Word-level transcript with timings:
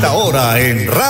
esta 0.00 0.14
hora 0.14 0.58
en 0.58 0.86
Radio 0.86 1.09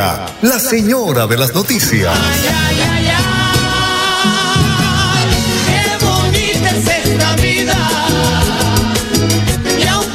la 0.01 0.57
señora 0.57 1.27
de 1.27 1.37
las 1.37 1.53
noticias. 1.53 2.11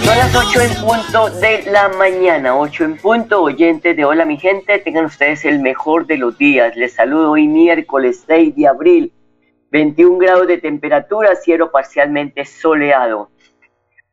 Son 0.05 0.19
las 0.19 0.35
8 0.35 0.61
en 0.61 0.75
punto 0.85 1.31
de 1.39 1.63
la 1.71 1.89
mañana, 1.91 2.57
8 2.57 2.85
en 2.85 2.97
punto, 2.97 3.43
oyentes 3.43 3.97
de 3.97 4.05
Hola 4.05 4.25
mi 4.25 4.37
gente, 4.39 4.81
tengan 4.81 5.05
ustedes 5.05 5.45
el 5.45 5.61
mejor 5.61 6.05
de 6.09 6.17
los 6.17 6.37
días. 6.37 6.75
Les 6.75 6.93
saludo 6.93 7.31
hoy 7.31 7.47
miércoles 7.47 8.25
6 8.27 8.57
de 8.57 8.67
abril, 8.67 9.13
21 9.71 10.19
grados 10.19 10.49
de 10.49 10.59
temperatura, 10.59 11.37
cielo 11.37 11.71
parcialmente 11.71 12.45
soleado. 12.45 13.31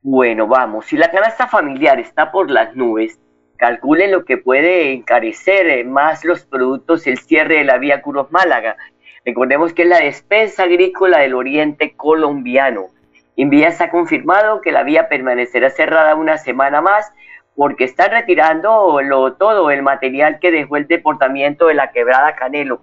Bueno, 0.04 0.46
vamos, 0.46 0.86
si 0.86 0.98
la 0.98 1.10
canasta 1.10 1.48
familiar 1.48 2.00
está 2.00 2.32
por 2.32 2.52
las 2.52 2.76
nubes, 2.76 3.18
calculen 3.58 4.12
lo 4.12 4.26
que 4.26 4.38
puede 4.38 4.94
encarecer 4.94 5.70
eh, 5.70 5.84
más 5.84 6.26
los 6.26 6.46
productos 6.46 7.08
el 7.08 7.18
cierre 7.18 7.58
de 7.58 7.64
la 7.64 7.78
vía 7.78 8.02
Curos 8.02 8.32
Málaga. 8.32 8.78
Recordemos 9.26 9.74
que 9.74 9.84
es 9.84 9.88
la 9.88 10.00
despensa 10.00 10.64
agrícola 10.64 11.20
del 11.20 11.34
oriente 11.34 11.96
colombiano. 11.96 12.88
Invías 13.36 13.82
ha 13.82 13.90
confirmado 13.90 14.62
que 14.62 14.72
la 14.72 14.84
vía 14.84 15.08
permanecerá 15.08 15.70
cerrada 15.70 16.16
una 16.16 16.38
semana 16.38 16.82
más 16.82 17.12
porque 17.56 17.86
están 17.86 18.12
retirando 18.12 19.02
lo, 19.02 19.34
todo 19.34 19.72
el 19.72 19.82
material 19.82 20.40
que 20.40 20.52
dejó 20.52 20.78
el 20.78 20.88
deportamiento 20.88 21.68
de 21.68 21.76
la 21.76 21.92
quebrada 21.92 22.36
Canelo. 22.36 22.82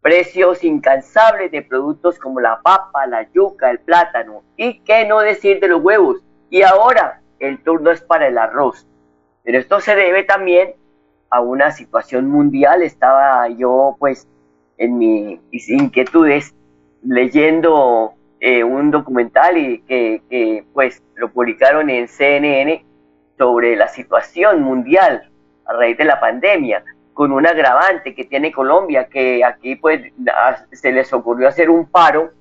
Precios 0.00 0.64
incansables 0.64 1.52
de 1.52 1.62
productos 1.62 2.18
como 2.18 2.40
la 2.40 2.60
papa, 2.62 3.06
la 3.06 3.30
yuca, 3.32 3.70
el 3.70 3.78
plátano 3.78 4.42
y 4.56 4.80
qué 4.80 5.06
no 5.06 5.20
decir 5.20 5.60
de 5.60 5.68
los 5.68 5.82
huevos. 5.82 6.24
Y 6.50 6.62
ahora 6.62 7.20
el 7.38 7.62
turno 7.62 7.90
es 7.90 8.00
para 8.00 8.26
el 8.26 8.38
arroz. 8.38 8.86
Pero 9.44 9.58
esto 9.58 9.80
se 9.80 9.96
debe 9.96 10.22
también 10.24 10.74
a 11.30 11.40
una 11.40 11.72
situación 11.72 12.28
mundial. 12.28 12.82
Estaba 12.82 13.48
yo, 13.48 13.96
pues, 13.98 14.28
en 14.78 14.98
mis 14.98 15.68
inquietudes 15.68 16.54
leyendo 17.02 18.14
eh, 18.40 18.62
un 18.64 18.90
documental 18.90 19.56
y 19.58 19.80
que, 19.82 20.64
pues, 20.72 21.02
lo 21.14 21.32
publicaron 21.32 21.90
en 21.90 22.08
CNN 22.08 22.84
sobre 23.38 23.76
la 23.76 23.88
situación 23.88 24.62
mundial 24.62 25.28
a 25.64 25.72
raíz 25.72 25.96
de 25.96 26.04
la 26.04 26.20
pandemia, 26.20 26.84
con 27.14 27.32
un 27.32 27.46
agravante 27.46 28.14
que 28.14 28.24
tiene 28.24 28.52
Colombia, 28.52 29.08
que 29.08 29.44
aquí, 29.44 29.76
pues, 29.76 30.02
se 30.72 30.92
les 30.92 31.12
ocurrió 31.12 31.48
hacer 31.48 31.70
un 31.70 31.86
paro, 31.86 32.32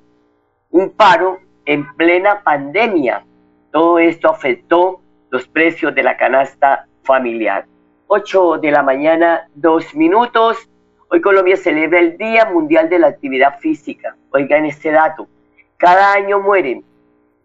un 0.69 0.91
paro 0.91 1.39
en 1.65 1.85
plena 1.95 2.41
pandemia. 2.43 3.25
Todo 3.71 3.99
esto 3.99 4.29
afectó 4.29 5.01
los 5.29 5.47
precios 5.47 5.95
de 5.95 6.03
la 6.03 6.17
canasta 6.17 6.87
familiar. 7.11 7.65
8 8.07 8.59
de 8.59 8.71
la 8.71 8.83
mañana, 8.83 9.49
dos 9.53 9.93
minutos. 9.95 10.69
Hoy 11.09 11.19
Colombia 11.19 11.57
celebra 11.57 11.99
el 11.99 12.17
Día 12.17 12.45
Mundial 12.45 12.87
de 12.87 12.99
la 12.99 13.07
Actividad 13.07 13.59
Física. 13.59 14.15
Oigan 14.29 14.65
este 14.65 14.91
dato. 14.91 15.27
Cada 15.75 16.13
año 16.13 16.39
mueren 16.39 16.85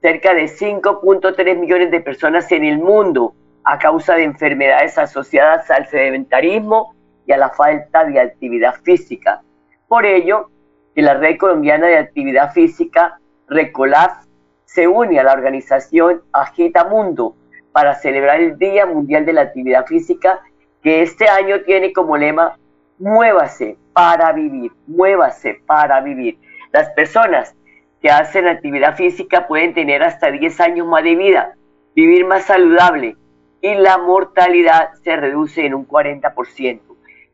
cerca 0.00 0.34
de 0.34 0.44
5.3 0.44 1.58
millones 1.58 1.90
de 1.90 2.00
personas 2.00 2.52
en 2.52 2.62
el 2.64 2.78
mundo 2.78 3.34
a 3.64 3.76
causa 3.76 4.14
de 4.14 4.22
enfermedades 4.22 4.96
asociadas 4.98 5.68
al 5.68 5.88
sedentarismo 5.88 6.94
y 7.26 7.32
a 7.32 7.38
la 7.38 7.50
falta 7.50 8.04
de 8.04 8.20
actividad 8.20 8.76
física. 8.84 9.42
Por 9.88 10.06
ello, 10.06 10.48
la 10.94 11.14
Red 11.14 11.38
Colombiana 11.38 11.88
de 11.88 11.98
Actividad 11.98 12.52
Física, 12.52 13.18
RECOLAF, 13.48 14.26
se 14.64 14.86
une 14.86 15.18
a 15.18 15.24
la 15.24 15.32
organización 15.32 16.22
Agita 16.32 16.84
Mundo 16.84 17.34
para 17.76 17.94
celebrar 17.94 18.40
el 18.40 18.56
Día 18.56 18.86
Mundial 18.86 19.26
de 19.26 19.34
la 19.34 19.42
Actividad 19.42 19.84
Física, 19.84 20.40
que 20.82 21.02
este 21.02 21.28
año 21.28 21.60
tiene 21.66 21.92
como 21.92 22.16
lema, 22.16 22.58
muévase 22.98 23.76
para 23.92 24.32
vivir, 24.32 24.72
muévase 24.86 25.60
para 25.66 26.00
vivir. 26.00 26.38
Las 26.72 26.88
personas 26.92 27.54
que 28.00 28.08
hacen 28.08 28.48
actividad 28.48 28.96
física 28.96 29.46
pueden 29.46 29.74
tener 29.74 30.02
hasta 30.02 30.30
10 30.30 30.58
años 30.60 30.86
más 30.86 31.04
de 31.04 31.16
vida, 31.16 31.52
vivir 31.94 32.24
más 32.24 32.44
saludable 32.44 33.14
y 33.60 33.74
la 33.74 33.98
mortalidad 33.98 34.94
se 35.04 35.14
reduce 35.14 35.66
en 35.66 35.74
un 35.74 35.86
40%. 35.86 36.80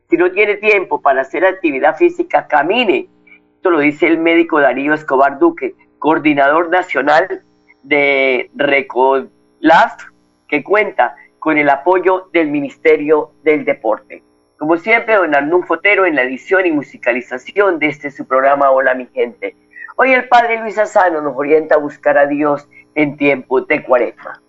Si 0.09 0.17
no 0.17 0.29
tiene 0.33 0.57
tiempo 0.57 1.01
para 1.01 1.21
hacer 1.21 1.45
actividad 1.45 1.95
física, 1.95 2.47
camine. 2.47 3.07
Esto 3.55 3.69
lo 3.71 3.79
dice 3.79 4.07
el 4.07 4.17
médico 4.17 4.59
Darío 4.59 4.93
Escobar 4.93 5.39
Duque, 5.39 5.73
coordinador 5.99 6.69
nacional 6.69 7.43
de 7.83 8.51
RECOLAF 8.55 10.11
que 10.53 10.63
cuenta 10.63 11.15
con 11.39 11.57
el 11.57 11.67
apoyo 11.67 12.29
del 12.31 12.51
Ministerio 12.51 13.31
del 13.43 13.65
Deporte. 13.65 14.21
Como 14.55 14.77
siempre, 14.77 15.15
don 15.15 15.33
Arnún 15.33 15.65
Fotero 15.65 16.05
en 16.05 16.13
la 16.13 16.21
edición 16.21 16.67
y 16.67 16.71
musicalización 16.71 17.79
de 17.79 17.87
este 17.87 18.11
su 18.11 18.27
programa 18.27 18.69
Hola 18.69 18.93
mi 18.93 19.07
gente. 19.07 19.55
Hoy 19.95 20.13
el 20.13 20.27
Padre 20.27 20.59
Luis 20.59 20.77
Asano 20.77 21.21
nos 21.21 21.35
orienta 21.35 21.73
a 21.73 21.79
buscar 21.79 22.19
a 22.19 22.27
Dios 22.27 22.67
en 22.93 23.17
tiempo 23.17 23.61
de 23.61 23.81
cuaresma. 23.81 24.43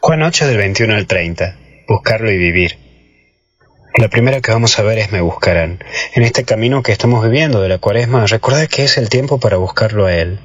Juan 0.00 0.22
8 0.22 0.46
del 0.46 0.56
21 0.56 0.94
al 0.94 1.06
30. 1.06 1.54
Buscarlo 1.86 2.30
y 2.30 2.38
vivir. 2.38 2.78
La 3.94 4.08
primera 4.08 4.40
que 4.40 4.52
vamos 4.52 4.78
a 4.78 4.82
ver 4.82 5.00
es 5.00 5.12
Me 5.12 5.20
buscarán. 5.20 5.84
En 6.14 6.22
este 6.22 6.44
camino 6.44 6.82
que 6.82 6.92
estamos 6.92 7.22
viviendo 7.22 7.60
de 7.60 7.68
la 7.68 7.76
cuaresma, 7.76 8.24
recordad 8.24 8.68
que 8.68 8.84
es 8.84 8.96
el 8.96 9.10
tiempo 9.10 9.38
para 9.38 9.58
buscarlo 9.58 10.06
a 10.06 10.14
Él. 10.14 10.38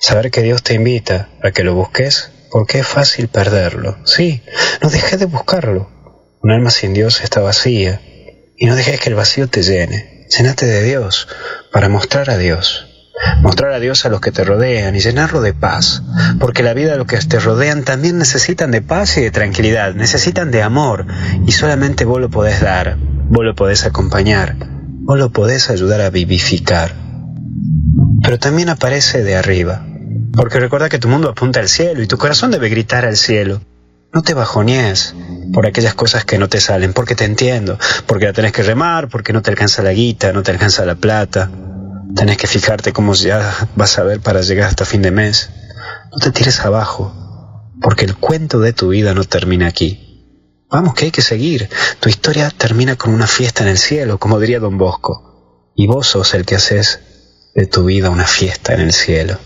Saber 0.00 0.32
que 0.32 0.42
Dios 0.42 0.64
te 0.64 0.74
invita 0.74 1.28
a 1.40 1.52
que 1.52 1.62
lo 1.62 1.74
busques 1.74 2.32
porque 2.50 2.80
es 2.80 2.86
fácil 2.86 3.28
perderlo. 3.28 3.96
Sí, 4.04 4.42
no 4.82 4.90
dejes 4.90 5.18
de 5.18 5.26
buscarlo. 5.26 5.88
Un 6.42 6.50
alma 6.50 6.70
sin 6.70 6.94
Dios 6.94 7.20
está 7.22 7.40
vacía 7.40 8.00
y 8.56 8.66
no 8.66 8.74
dejes 8.74 9.00
que 9.00 9.08
el 9.08 9.14
vacío 9.14 9.48
te 9.48 9.62
llene. 9.62 10.26
Llénate 10.36 10.66
de 10.66 10.82
Dios 10.82 11.28
para 11.72 11.88
mostrar 11.88 12.30
a 12.30 12.38
Dios. 12.38 12.86
Mostrar 13.42 13.72
a 13.72 13.80
Dios 13.80 14.06
a 14.06 14.08
los 14.08 14.20
que 14.20 14.32
te 14.32 14.44
rodean 14.44 14.94
y 14.94 15.00
llenarlo 15.00 15.42
de 15.42 15.52
paz, 15.52 16.02
porque 16.38 16.62
la 16.62 16.72
vida 16.72 16.92
de 16.92 16.98
los 16.98 17.06
que 17.06 17.18
te 17.18 17.38
rodean 17.38 17.84
también 17.84 18.16
necesitan 18.16 18.70
de 18.70 18.80
paz 18.80 19.18
y 19.18 19.20
de 19.20 19.30
tranquilidad, 19.30 19.94
necesitan 19.94 20.50
de 20.50 20.62
amor, 20.62 21.06
y 21.46 21.52
solamente 21.52 22.06
vos 22.06 22.20
lo 22.20 22.30
podés 22.30 22.60
dar, 22.60 22.96
vos 22.96 23.44
lo 23.44 23.54
podés 23.54 23.84
acompañar, 23.84 24.56
vos 25.02 25.18
lo 25.18 25.30
podés 25.32 25.68
ayudar 25.68 26.00
a 26.00 26.08
vivificar. 26.08 26.94
Pero 28.22 28.38
también 28.38 28.70
aparece 28.70 29.22
de 29.22 29.36
arriba, 29.36 29.86
porque 30.32 30.60
recuerda 30.60 30.88
que 30.88 30.98
tu 30.98 31.08
mundo 31.08 31.28
apunta 31.28 31.60
al 31.60 31.68
cielo 31.68 32.02
y 32.02 32.06
tu 32.06 32.18
corazón 32.18 32.50
debe 32.50 32.68
gritar 32.68 33.04
al 33.04 33.16
cielo. 33.16 33.60
No 34.12 34.22
te 34.22 34.34
bajonees 34.34 35.14
por 35.52 35.66
aquellas 35.66 35.94
cosas 35.94 36.24
que 36.24 36.38
no 36.38 36.48
te 36.48 36.60
salen, 36.60 36.92
porque 36.92 37.14
te 37.14 37.24
entiendo, 37.24 37.78
porque 38.06 38.26
la 38.26 38.32
tenés 38.32 38.52
que 38.52 38.62
remar, 38.62 39.08
porque 39.08 39.32
no 39.32 39.40
te 39.40 39.50
alcanza 39.50 39.82
la 39.82 39.92
guita, 39.92 40.32
no 40.32 40.42
te 40.42 40.50
alcanza 40.50 40.84
la 40.84 40.96
plata. 40.96 41.50
Tenés 42.16 42.36
que 42.36 42.48
fijarte 42.48 42.92
cómo 42.92 43.14
ya 43.14 43.68
vas 43.76 43.98
a 43.98 44.02
ver 44.02 44.20
para 44.20 44.40
llegar 44.40 44.68
hasta 44.68 44.84
fin 44.84 45.02
de 45.02 45.12
mes. 45.12 45.50
No 46.10 46.18
te 46.18 46.32
tires 46.32 46.58
abajo, 46.60 47.70
porque 47.80 48.04
el 48.04 48.16
cuento 48.16 48.58
de 48.58 48.72
tu 48.72 48.88
vida 48.88 49.14
no 49.14 49.22
termina 49.22 49.68
aquí. 49.68 50.10
Vamos, 50.68 50.94
que 50.94 51.06
hay 51.06 51.10
que 51.12 51.22
seguir. 51.22 51.68
Tu 52.00 52.08
historia 52.08 52.50
termina 52.50 52.96
con 52.96 53.14
una 53.14 53.28
fiesta 53.28 53.62
en 53.62 53.70
el 53.70 53.78
cielo, 53.78 54.18
como 54.18 54.40
diría 54.40 54.58
don 54.58 54.76
Bosco. 54.76 55.72
Y 55.76 55.86
vos 55.86 56.08
sos 56.08 56.34
el 56.34 56.44
que 56.44 56.56
haces 56.56 57.00
de 57.54 57.66
tu 57.66 57.84
vida 57.84 58.10
una 58.10 58.26
fiesta 58.26 58.74
en 58.74 58.80
el 58.80 58.92
cielo. 58.92 59.38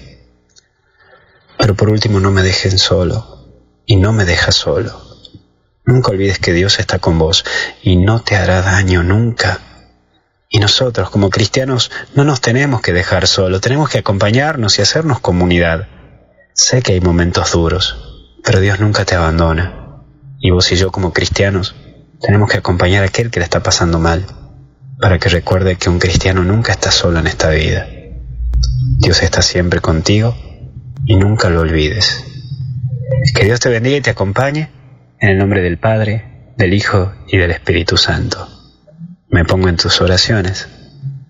Pero 1.59 1.75
por 1.75 1.91
último 1.91 2.21
no 2.21 2.31
me 2.31 2.43
dejen 2.43 2.79
solo 2.79 3.35
y 3.87 3.97
no 3.97 4.13
me 4.13 4.25
dejas 4.25 4.55
solo. 4.55 5.01
Nunca 5.85 6.11
olvides 6.11 6.39
que 6.39 6.53
Dios 6.53 6.79
está 6.79 6.99
con 6.99 7.19
vos 7.19 7.45
y 7.83 7.97
no 7.97 8.23
te 8.23 8.37
hará 8.37 8.63
daño 8.63 9.03
nunca. 9.03 9.61
Y 10.49 10.59
nosotros 10.59 11.11
como 11.11 11.31
cristianos 11.31 11.91
no 12.15 12.25
nos 12.25 12.41
tenemos 12.41 12.81
que 12.81 12.93
dejar 12.93 13.27
solo, 13.27 13.61
tenemos 13.61 13.91
que 13.91 13.99
acompañarnos 13.99 14.79
y 14.79 14.83
hacernos 14.83 15.21
comunidad. 15.21 15.89
Sé 16.55 16.81
que 16.83 16.93
hay 16.93 17.01
momentos 17.01 17.53
duros, 17.53 17.97
pero 18.43 18.61
Dios 18.61 18.81
nunca 18.81 19.05
te 19.05 19.15
abandona. 19.15 20.03
Y 20.39 20.51
vos 20.51 20.71
y 20.73 20.77
yo 20.77 20.91
como 20.91 21.13
cristianos 21.13 21.75
tenemos 22.21 22.51
que 22.51 22.59
acompañar 22.59 23.03
a 23.03 23.09
aquel 23.09 23.31
que 23.31 23.41
le 23.41 23.45
está 23.45 23.63
pasando 23.63 23.99
mal, 23.99 24.25
para 25.01 25.19
que 25.19 25.29
recuerde 25.29 25.77
que 25.77 25.91
un 25.91 25.99
cristiano 25.99 26.45
nunca 26.45 26.73
está 26.73 26.91
solo 26.91 27.19
en 27.19 27.27
esta 27.27 27.51
vida. 27.51 27.87
Dios 28.99 29.23
está 29.23 29.43
siempre 29.43 29.81
contigo 29.81 30.35
y 31.07 31.17
nunca 31.17 31.51
lo 31.51 31.61
olvides. 31.61 32.25
Que 33.35 33.45
Dios 33.45 33.61
te 33.61 33.71
bendiga 33.71 33.97
y 33.97 34.01
te 34.01 34.11
acompañe 34.11 34.69
en 35.21 35.29
el 35.31 35.39
nombre 35.39 35.63
del 35.63 35.79
Padre, 35.79 36.53
del 36.57 36.75
Hijo 36.75 37.13
y 37.27 37.37
del 37.37 37.51
Espíritu 37.51 37.97
Santo. 37.97 38.49
Me 39.29 39.45
pongo 39.45 39.69
en 39.69 39.77
tus 39.77 40.01
oraciones 40.01 40.69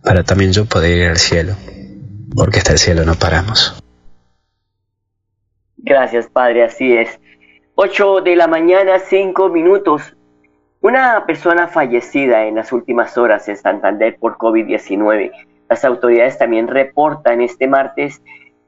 para 0.02 0.22
también 0.22 0.52
yo 0.52 0.66
poder 0.66 0.98
ir 0.98 1.08
al 1.08 1.16
cielo, 1.16 1.54
porque 2.34 2.58
hasta 2.58 2.72
el 2.72 2.78
cielo 2.78 3.04
no 3.04 3.14
paramos. 3.14 3.82
Gracias, 5.78 6.28
Padre, 6.28 6.64
así 6.64 6.96
es. 6.96 7.18
8 7.74 8.20
de 8.20 8.36
la 8.36 8.46
mañana, 8.46 8.98
5 8.98 9.48
minutos. 9.48 10.16
Una 10.80 11.24
persona 11.26 11.66
fallecida 11.66 12.46
en 12.46 12.56
las 12.56 12.72
últimas 12.72 13.16
horas 13.18 13.48
en 13.48 13.56
Santander 13.56 14.16
por 14.18 14.36
COVID-19. 14.36 15.32
Las 15.68 15.84
autoridades 15.84 16.38
también 16.38 16.68
reportan 16.68 17.40
este 17.40 17.66
martes 17.66 18.22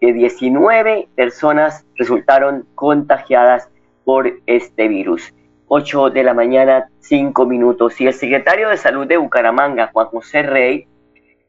que 0.07 0.13
19 0.13 1.09
personas 1.17 1.85
resultaron 1.97 2.65
contagiadas 2.75 3.69
por 4.05 4.31
este 4.47 4.87
virus. 4.87 5.35
8 5.69 6.11
de 6.11 6.23
la 6.23 6.33
mañana, 6.33 6.89
5 7.01 7.45
minutos. 7.45 8.01
Y 8.01 8.07
el 8.07 8.15
secretario 8.15 8.69
de 8.69 8.77
Salud 8.77 9.07
de 9.07 9.17
Bucaramanga, 9.17 9.91
Juan 9.93 10.07
José 10.07 10.43
Rey, 10.43 10.87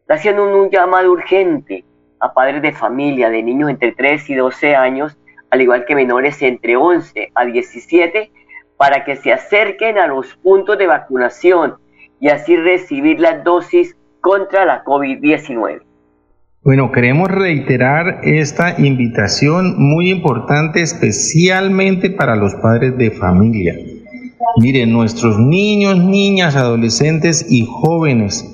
está 0.02 0.16
haciendo 0.16 0.44
un 0.44 0.72
llamado 0.72 1.12
urgente 1.12 1.86
a 2.20 2.34
padres 2.34 2.64
de 2.64 2.74
familia 2.74 3.30
de 3.30 3.44
niños 3.44 3.70
entre 3.70 3.92
3 3.92 4.30
y 4.32 4.36
12 4.36 4.76
años 4.76 5.18
al 5.50 5.62
igual 5.62 5.86
que 5.86 5.96
menores 5.96 6.42
entre 6.42 6.76
11 6.76 7.32
a 7.34 7.46
17, 7.46 8.32
para 8.76 9.06
que 9.06 9.16
se 9.16 9.32
acerquen 9.32 9.98
a 9.98 10.08
los 10.08 10.36
puntos 10.38 10.78
de 10.78 10.88
vacunación 10.88 11.78
y 12.20 12.30
así 12.30 12.56
recibir 12.58 13.20
la 13.20 13.40
dosis 13.40 13.96
contra 14.22 14.66
la 14.66 14.84
COVID-19. 14.84 15.87
Bueno, 16.68 16.92
queremos 16.92 17.32
reiterar 17.32 18.20
esta 18.24 18.78
invitación 18.78 19.76
muy 19.78 20.12
importante 20.12 20.82
especialmente 20.82 22.10
para 22.10 22.36
los 22.36 22.56
padres 22.56 22.98
de 22.98 23.10
familia. 23.10 23.74
Miren, 24.58 24.92
nuestros 24.92 25.40
niños, 25.40 25.98
niñas, 25.98 26.58
adolescentes 26.58 27.50
y 27.50 27.66
jóvenes 27.66 28.46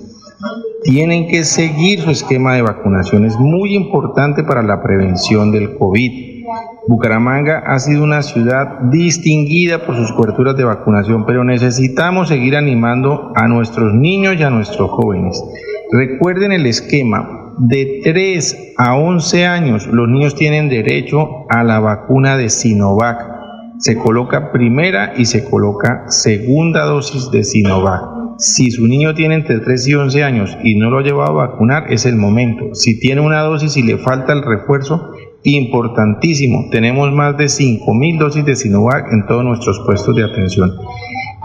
tienen 0.83 1.27
que 1.27 1.44
seguir 1.44 2.01
su 2.01 2.12
esquema 2.12 2.54
de 2.54 2.62
vacunación. 2.62 3.25
Es 3.25 3.36
muy 3.39 3.74
importante 3.74 4.44
para 4.44 4.62
la 4.62 4.83
prevención 4.83 5.51
del 5.51 5.75
COVID. 5.75 6.44
Bucaramanga 6.88 7.63
ha 7.66 7.80
sido 7.80 8.04
una 8.04 8.21
ciudad 8.21 8.80
distinguida 8.92 9.88
por 9.88 9.95
sus 9.95 10.13
coberturas 10.13 10.56
de 10.56 10.66
vacunación, 10.66 11.25
pero 11.25 11.44
necesitamos 11.44 12.27
seguir 12.27 12.57
animando 12.57 13.31
a 13.33 13.48
nuestros 13.48 13.92
niños 13.92 14.36
y 14.38 14.44
a 14.44 14.51
nuestros 14.51 14.92
jóvenes. 14.92 15.44
Recuerden 15.92 16.51
el 16.51 16.68
esquema. 16.68 17.43
De 17.60 18.02
3 18.04 18.74
a 18.78 18.96
11 18.96 19.46
años 19.46 19.88
los 19.88 20.10
niños 20.10 20.36
tienen 20.36 20.70
derecho 20.70 21.46
a 21.50 21.64
la 21.64 21.80
vacuna 21.80 22.36
de 22.38 22.50
Sinovac. 22.50 23.32
Se 23.78 23.98
coloca 23.98 24.52
primera 24.52 25.14
y 25.18 25.26
se 25.26 25.44
coloca 25.44 26.06
segunda 26.08 26.86
dosis 26.86 27.30
de 27.32 27.44
Sinovac. 27.44 28.02
Si 28.40 28.72
su 28.72 28.88
niño 28.88 29.14
tiene 29.14 29.36
entre 29.36 29.60
3 29.60 29.88
y 29.88 29.94
11 29.94 30.24
años 30.24 30.58
y 30.64 30.76
no 30.76 30.90
lo 30.90 31.00
ha 31.00 31.04
llevado 31.04 31.40
a 31.40 31.48
vacunar, 31.48 31.92
es 31.92 32.06
el 32.06 32.16
momento. 32.16 32.74
Si 32.74 33.00
tiene 33.00 33.22
una 33.22 33.42
dosis 33.42 33.78
y 33.78 33.84
le 33.84 33.98
falta 33.98 34.34
el 34.34 34.42
refuerzo, 34.42 35.12
importantísimo. 35.44 36.70
Tenemos 36.72 37.12
más 37.12 37.38
de 37.38 37.46
5.000 37.46 38.18
dosis 38.18 38.46
de 38.46 38.56
Sinovac 38.56 39.12
en 39.12 39.26
todos 39.28 39.44
nuestros 39.44 39.80
puestos 39.86 40.16
de 40.16 40.24
atención. 40.24 40.72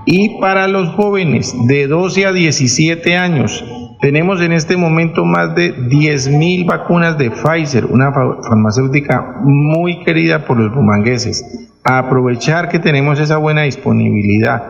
Y 0.07 0.41
para 0.41 0.69
los 0.69 0.89
jóvenes 0.91 1.55
de 1.67 1.87
12 1.87 2.27
a 2.27 2.33
17 2.33 3.17
años, 3.17 3.65
tenemos 4.01 4.41
en 4.41 4.53
este 4.53 4.77
momento 4.77 5.25
más 5.25 5.55
de 5.55 5.75
10.000 5.77 6.67
vacunas 6.67 7.19
de 7.19 7.31
Pfizer, 7.31 7.87
una 7.87 8.13
farmacéutica 8.13 9.41
muy 9.43 10.05
querida 10.05 10.45
por 10.45 10.59
los 10.59 10.73
bumangueses. 10.73 11.69
Aprovechar 11.83 12.69
que 12.69 12.79
tenemos 12.79 13.19
esa 13.19 13.39
buena 13.39 13.63
disponibilidad. 13.63 14.63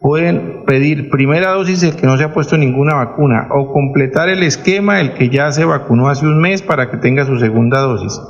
Pueden 0.00 0.64
pedir 0.66 1.10
primera 1.10 1.50
dosis 1.50 1.82
el 1.82 1.96
que 1.96 2.06
no 2.06 2.16
se 2.16 2.24
ha 2.24 2.32
puesto 2.32 2.56
ninguna 2.56 2.94
vacuna 2.94 3.48
o 3.50 3.72
completar 3.72 4.28
el 4.28 4.42
esquema 4.42 5.00
el 5.00 5.14
que 5.14 5.28
ya 5.28 5.50
se 5.52 5.64
vacunó 5.64 6.08
hace 6.08 6.26
un 6.26 6.40
mes 6.40 6.62
para 6.62 6.90
que 6.90 6.96
tenga 6.96 7.24
su 7.24 7.38
segunda 7.38 7.80
dosis. 7.80 8.20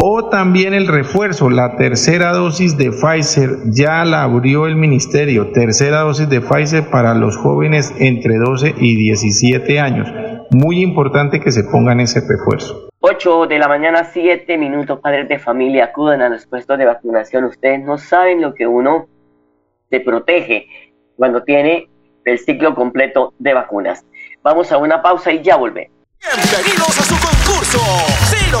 O 0.00 0.28
también 0.28 0.74
el 0.74 0.86
refuerzo, 0.86 1.50
la 1.50 1.76
tercera 1.76 2.32
dosis 2.32 2.76
de 2.76 2.92
Pfizer, 2.92 3.50
ya 3.64 4.04
la 4.04 4.22
abrió 4.22 4.66
el 4.66 4.76
ministerio, 4.76 5.50
tercera 5.50 6.02
dosis 6.02 6.28
de 6.28 6.40
Pfizer 6.40 6.88
para 6.88 7.14
los 7.14 7.36
jóvenes 7.36 7.92
entre 7.98 8.36
12 8.36 8.76
y 8.78 8.94
17 8.94 9.80
años. 9.80 10.08
Muy 10.50 10.82
importante 10.82 11.40
que 11.40 11.50
se 11.50 11.64
pongan 11.64 11.98
ese 11.98 12.20
refuerzo. 12.20 12.88
8 13.00 13.48
de 13.48 13.58
la 13.58 13.66
mañana, 13.66 14.04
7 14.04 14.56
minutos, 14.56 15.00
padres 15.00 15.28
de 15.28 15.40
familia, 15.40 15.86
acuden 15.86 16.22
a 16.22 16.28
los 16.28 16.46
puestos 16.46 16.78
de 16.78 16.84
vacunación. 16.84 17.42
Ustedes 17.44 17.82
no 17.82 17.98
saben 17.98 18.40
lo 18.40 18.54
que 18.54 18.68
uno 18.68 19.08
se 19.90 19.98
protege 19.98 20.68
cuando 21.16 21.42
tiene 21.42 21.88
el 22.24 22.38
ciclo 22.38 22.76
completo 22.76 23.34
de 23.40 23.52
vacunas. 23.52 24.04
Vamos 24.44 24.70
a 24.70 24.78
una 24.78 25.02
pausa 25.02 25.32
y 25.32 25.42
ya 25.42 25.56
volvemos. 25.56 25.92
Bienvenidos 26.20 26.98
a 26.98 27.02
su 27.02 27.14
concurso. 27.14 27.78
Si 28.30 28.50
lo 28.52 28.60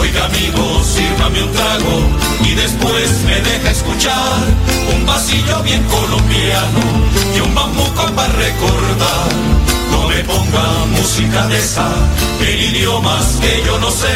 Oiga 0.00 0.24
amigo, 0.24 0.82
sírvame 0.82 1.42
un 1.42 1.52
trago 1.52 1.96
y 2.42 2.54
después 2.54 3.22
me 3.26 3.40
deja 3.40 3.70
escuchar 3.70 4.40
un 4.94 5.04
pasillo 5.04 5.62
bien 5.62 5.82
colombiano 5.84 6.80
y 7.36 7.40
un 7.40 7.54
bambuco 7.54 8.06
para 8.16 8.32
recordar 8.32 9.60
no 9.90 10.08
me 10.08 10.24
ponga 10.24 10.86
música 10.96 11.46
de 11.48 11.58
esa, 11.58 11.88
en 12.40 12.74
idiomas 12.74 13.38
que 13.42 13.62
yo 13.66 13.78
no 13.78 13.90
sé. 13.90 14.08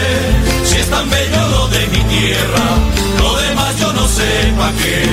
Si 0.64 0.78
es 0.78 0.88
tan 0.88 1.08
bello 1.10 1.48
lo 1.48 1.68
de 1.68 1.86
mi 1.88 2.02
tierra, 2.04 2.66
lo 3.20 3.36
demás 3.36 3.78
yo 3.78 3.92
no 3.92 4.06
sé 4.06 4.52
pa' 4.56 4.72
qué. 4.82 5.04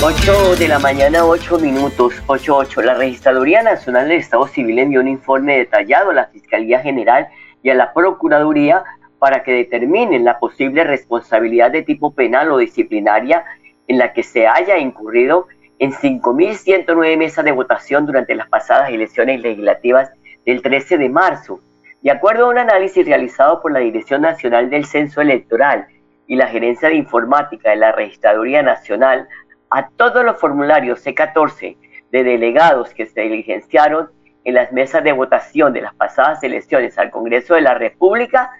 8 0.00 0.56
de 0.56 0.68
la 0.68 0.78
mañana, 0.78 1.24
8 1.24 1.58
minutos, 1.58 2.14
8-8. 2.28 2.82
La 2.82 2.94
Registraduría 2.94 3.62
Nacional 3.62 4.08
del 4.08 4.18
Estado 4.18 4.46
Civil 4.46 4.78
envió 4.78 5.00
un 5.00 5.08
informe 5.08 5.58
detallado 5.58 6.10
a 6.10 6.14
la 6.14 6.26
Fiscalía 6.26 6.80
General 6.80 7.26
y 7.62 7.70
a 7.70 7.74
la 7.74 7.92
Procuraduría 7.92 8.84
para 9.18 9.42
que 9.42 9.52
determinen 9.52 10.24
la 10.24 10.38
posible 10.38 10.84
responsabilidad 10.84 11.70
de 11.70 11.82
tipo 11.82 12.12
penal 12.12 12.50
o 12.52 12.58
disciplinaria 12.58 13.44
en 13.88 13.98
la 13.98 14.12
que 14.12 14.22
se 14.22 14.46
haya 14.46 14.78
incurrido 14.78 15.48
en 15.78 15.92
5.109 15.92 17.16
mesas 17.16 17.44
de 17.44 17.52
votación 17.52 18.06
durante 18.06 18.34
las 18.34 18.48
pasadas 18.48 18.90
elecciones 18.90 19.40
legislativas 19.40 20.10
del 20.44 20.62
13 20.62 20.98
de 20.98 21.08
marzo. 21.08 21.60
De 22.02 22.10
acuerdo 22.10 22.46
a 22.46 22.50
un 22.50 22.58
análisis 22.58 23.04
realizado 23.04 23.60
por 23.60 23.72
la 23.72 23.80
Dirección 23.80 24.22
Nacional 24.22 24.70
del 24.70 24.84
Censo 24.84 25.20
Electoral 25.20 25.86
y 26.26 26.36
la 26.36 26.46
Gerencia 26.46 26.88
de 26.88 26.96
Informática 26.96 27.70
de 27.70 27.76
la 27.76 27.92
Registraduría 27.92 28.62
Nacional, 28.62 29.28
a 29.70 29.88
todos 29.90 30.24
los 30.24 30.38
formularios 30.38 31.04
C14 31.04 31.76
de 32.10 32.24
delegados 32.24 32.90
que 32.94 33.06
se 33.06 33.22
diligenciaron 33.22 34.10
en 34.48 34.54
las 34.54 34.72
mesas 34.72 35.04
de 35.04 35.12
votación 35.12 35.74
de 35.74 35.82
las 35.82 35.94
pasadas 35.94 36.42
elecciones 36.42 36.96
al 36.96 37.10
Congreso 37.10 37.54
de 37.54 37.60
la 37.60 37.74
República, 37.74 38.50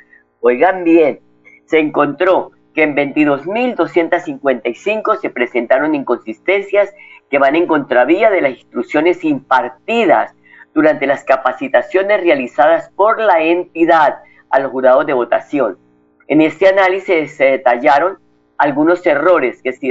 oigan 0.41 0.85
bien, 0.85 1.21
se 1.65 1.79
encontró 1.79 2.51
que 2.75 2.83
en 2.83 2.95
22.255 2.95 5.19
se 5.19 5.31
presentaron 5.31 5.95
inconsistencias 5.95 6.93
que 7.31 7.39
van 7.39 7.57
en 7.57 7.67
contravía 7.67 8.29
de 8.29 8.43
las 8.43 8.51
instrucciones 8.51 9.25
impartidas 9.25 10.35
durante 10.75 11.07
las 11.07 11.25
capacitaciones 11.25 12.21
realizadas 12.21 12.91
por 12.91 13.19
la 13.19 13.43
entidad 13.43 14.19
a 14.51 14.61
los 14.61 14.71
jurados 14.71 15.07
de 15.07 15.15
votación. 15.15 15.79
En 16.27 16.43
este 16.43 16.69
análisis 16.69 17.35
se 17.35 17.45
detallaron 17.45 18.19
algunos 18.59 19.07
errores 19.07 19.63
que 19.63 19.73
se 19.73 19.87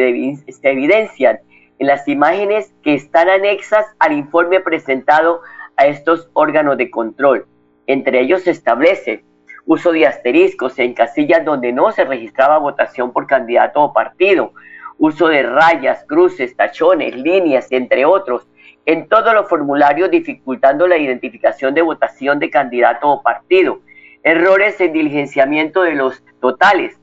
evidencian 0.61 1.39
en 1.79 1.87
las 1.87 2.07
imágenes 2.07 2.71
que 2.83 2.93
están 2.93 3.29
anexas 3.29 3.87
al 3.97 4.13
informe 4.13 4.59
presentado 4.59 5.41
a 5.77 5.87
estos 5.87 6.29
órganos 6.33 6.77
de 6.77 6.91
control. 6.91 7.45
Entre 7.85 8.19
ellos 8.19 8.43
se 8.43 8.51
establece 8.51 9.23
uso 9.65 9.91
de 9.91 10.07
asteriscos 10.07 10.79
en 10.79 10.93
casillas 10.93 11.43
donde 11.45 11.73
no 11.73 11.91
se 11.91 12.05
registraba 12.05 12.57
votación 12.57 13.11
por 13.11 13.27
candidato 13.27 13.83
o 13.83 13.93
partido, 13.93 14.53
uso 14.97 15.27
de 15.27 15.43
rayas, 15.43 16.03
cruces, 16.07 16.55
tachones, 16.55 17.15
líneas, 17.15 17.67
entre 17.71 18.05
otros, 18.05 18.47
en 18.85 19.07
todos 19.09 19.33
los 19.33 19.49
formularios 19.49 20.09
dificultando 20.09 20.87
la 20.87 20.97
identificación 20.97 21.73
de 21.73 21.81
votación 21.81 22.39
de 22.39 22.49
candidato 22.49 23.09
o 23.09 23.21
partido, 23.21 23.81
errores 24.23 24.79
en 24.79 24.93
diligenciamiento 24.93 25.83
de 25.83 25.95
los 25.95 26.23
totales, 26.39 26.97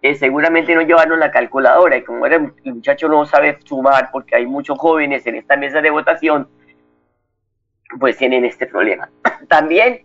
eh, 0.00 0.14
seguramente 0.14 0.74
no 0.74 0.80
llevaron 0.80 1.20
la 1.20 1.30
calculadora. 1.30 1.98
Y 1.98 2.04
como 2.04 2.26
el 2.26 2.52
muchacho 2.64 3.08
no 3.08 3.26
sabe 3.26 3.58
sumar 3.64 4.10
porque 4.10 4.36
hay 4.36 4.46
muchos 4.46 4.78
jóvenes 4.78 5.26
en 5.26 5.36
esta 5.36 5.56
mesa 5.56 5.82
de 5.82 5.90
votación, 5.90 6.48
pues 7.98 8.16
tienen 8.16 8.44
este 8.44 8.66
problema. 8.66 9.10
También 9.48 10.02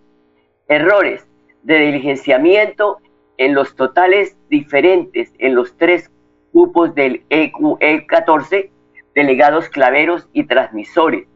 errores 0.67 1.27
de 1.63 1.79
diligenciamiento 1.79 2.99
en 3.37 3.53
los 3.55 3.75
totales 3.75 4.37
diferentes 4.49 5.33
en 5.39 5.55
los 5.55 5.75
tres 5.77 6.11
grupos 6.53 6.93
del 6.95 7.23
EQ-E14, 7.29 8.69
delegados 9.15 9.69
claveros 9.69 10.27
y 10.33 10.43
transmisores. 10.43 11.27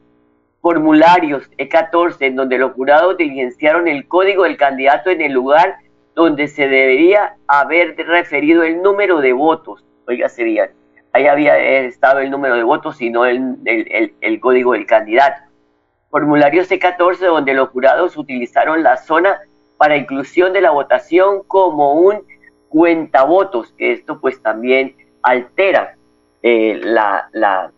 Formularios 0.61 1.49
E14 1.57 2.17
en 2.21 2.35
donde 2.35 2.57
los 2.57 2.73
jurados 2.73 3.17
diligenciaron 3.17 3.87
el 3.87 4.07
código 4.07 4.43
del 4.43 4.57
candidato 4.57 5.09
en 5.09 5.21
el 5.21 5.31
lugar 5.31 5.77
donde 6.15 6.47
se 6.47 6.67
debería 6.67 7.35
haber 7.47 7.95
referido 7.97 8.63
el 8.63 8.81
número 8.81 9.19
de 9.19 9.33
votos. 9.33 9.83
Oiga, 10.07 10.29
sería, 10.29 10.71
ahí 11.11 11.27
había 11.27 11.57
estado 11.57 12.19
el 12.19 12.31
número 12.31 12.55
de 12.55 12.63
votos 12.63 13.01
y 13.01 13.09
no 13.09 13.25
el, 13.25 13.57
el 14.21 14.39
código 14.39 14.73
del 14.73 14.85
candidato. 14.85 15.44
Formulario 16.09 16.63
C14 16.63 17.19
donde 17.19 17.53
los 17.53 17.69
jurados 17.69 18.17
utilizaron 18.17 18.83
la 18.83 18.97
zona 18.97 19.39
para 19.77 19.97
inclusión 19.97 20.53
de 20.53 20.61
la 20.61 20.71
votación 20.71 21.43
como 21.47 21.93
un 21.93 22.23
cuentavotos, 22.69 23.73
que 23.77 23.93
esto 23.93 24.19
pues 24.19 24.41
también 24.41 24.95
altera 25.21 25.95
eh, 26.43 26.79
la, 26.83 27.29
la, 27.31 27.71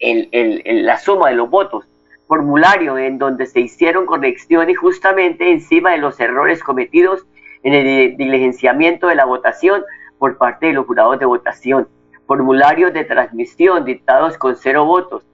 la 0.00 0.98
suma 0.98 1.28
de 1.28 1.34
los 1.34 1.50
votos. 1.50 1.86
Formulario 2.26 2.96
en 2.96 3.18
donde 3.18 3.46
se 3.46 3.60
hicieron 3.60 4.06
correcciones 4.06 4.78
justamente 4.78 5.50
encima 5.50 5.90
de 5.92 5.98
los 5.98 6.18
errores 6.20 6.62
cometidos 6.62 7.26
en 7.62 7.74
el 7.74 8.16
diligenciamiento 8.16 9.08
de 9.08 9.16
la 9.16 9.24
votación 9.24 9.82
por 10.18 10.38
parte 10.38 10.66
de 10.66 10.72
los 10.74 10.86
jurados 10.86 11.18
de 11.18 11.26
votación. 11.26 11.88
Formularios 12.26 12.92
de 12.92 13.04
transmisión 13.04 13.84
dictados 13.84 14.38
con 14.38 14.56
cero 14.56 14.84
votos. 14.84 15.24